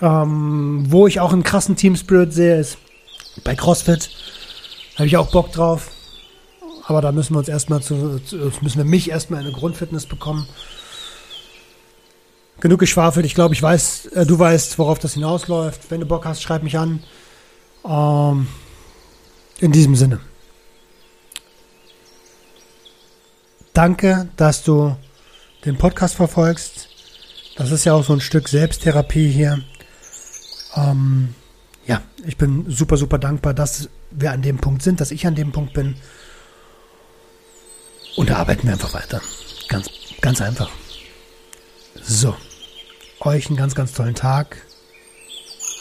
Ähm, 0.00 0.84
wo 0.88 1.06
ich 1.06 1.20
auch 1.20 1.32
einen 1.32 1.42
krassen 1.42 1.74
Team 1.74 1.96
Spirit 1.96 2.32
sehe, 2.32 2.60
ist 2.60 2.78
bei 3.44 3.54
CrossFit 3.54 4.10
habe 4.96 5.06
ich 5.06 5.16
auch 5.16 5.30
Bock 5.30 5.52
drauf. 5.52 5.90
Aber 6.86 7.02
da 7.02 7.12
müssen 7.12 7.34
wir 7.34 7.38
uns 7.38 7.48
erstmal 7.48 7.82
zu, 7.82 8.18
zu, 8.20 8.36
müssen 8.62 8.78
wir 8.78 8.84
mich 8.84 9.10
erstmal 9.10 9.40
in 9.40 9.46
eine 9.46 9.54
Grundfitness 9.54 10.06
bekommen. 10.06 10.48
Genug 12.60 12.80
geschwafelt. 12.80 13.26
Ich 13.26 13.34
glaube, 13.34 13.54
ich 13.54 13.62
weiß, 13.62 14.06
äh, 14.06 14.26
du 14.26 14.38
weißt, 14.38 14.78
worauf 14.78 14.98
das 14.98 15.14
hinausläuft. 15.14 15.90
Wenn 15.90 16.00
du 16.00 16.06
Bock 16.06 16.24
hast, 16.24 16.42
schreib 16.42 16.62
mich 16.62 16.78
an. 16.78 17.02
Ähm, 17.84 18.48
in 19.60 19.72
diesem 19.72 19.96
Sinne. 19.96 20.20
Danke, 23.74 24.28
dass 24.36 24.64
du 24.64 24.96
den 25.64 25.76
Podcast 25.76 26.14
verfolgst. 26.14 26.88
Das 27.56 27.70
ist 27.70 27.84
ja 27.84 27.92
auch 27.92 28.02
so 28.02 28.12
ein 28.12 28.20
Stück 28.20 28.48
Selbsttherapie 28.48 29.30
hier. 29.30 29.62
Ähm, 30.74 31.34
ja, 31.88 32.02
ich 32.26 32.36
bin 32.36 32.66
super, 32.68 32.98
super 32.98 33.18
dankbar, 33.18 33.54
dass 33.54 33.88
wir 34.10 34.30
an 34.30 34.42
dem 34.42 34.58
Punkt 34.58 34.82
sind, 34.82 35.00
dass 35.00 35.10
ich 35.10 35.26
an 35.26 35.34
dem 35.34 35.52
Punkt 35.52 35.72
bin. 35.72 35.96
Und 38.14 38.28
da 38.28 38.36
arbeiten 38.36 38.66
wir 38.66 38.74
einfach 38.74 38.92
weiter. 38.92 39.22
Ganz, 39.68 39.90
ganz 40.20 40.40
einfach. 40.42 40.70
So. 42.02 42.36
Euch 43.20 43.48
einen 43.48 43.56
ganz, 43.56 43.74
ganz 43.74 43.94
tollen 43.94 44.14
Tag. 44.14 44.66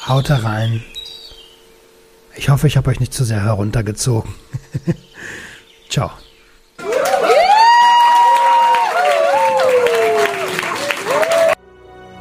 Haut 0.08 0.30
da 0.30 0.38
rein. 0.38 0.82
Ich 2.38 2.50
hoffe, 2.50 2.68
ich 2.68 2.78
habe 2.78 2.90
euch 2.90 3.02
nicht 3.02 3.14
zu 3.14 3.26
sehr 3.26 3.44
heruntergezogen. 3.44 4.34
Ciao. 5.90 6.12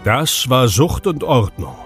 Das 0.05 0.49
war 0.49 0.67
Sucht 0.69 1.07
und 1.07 1.23
Ordnung. 1.23 1.86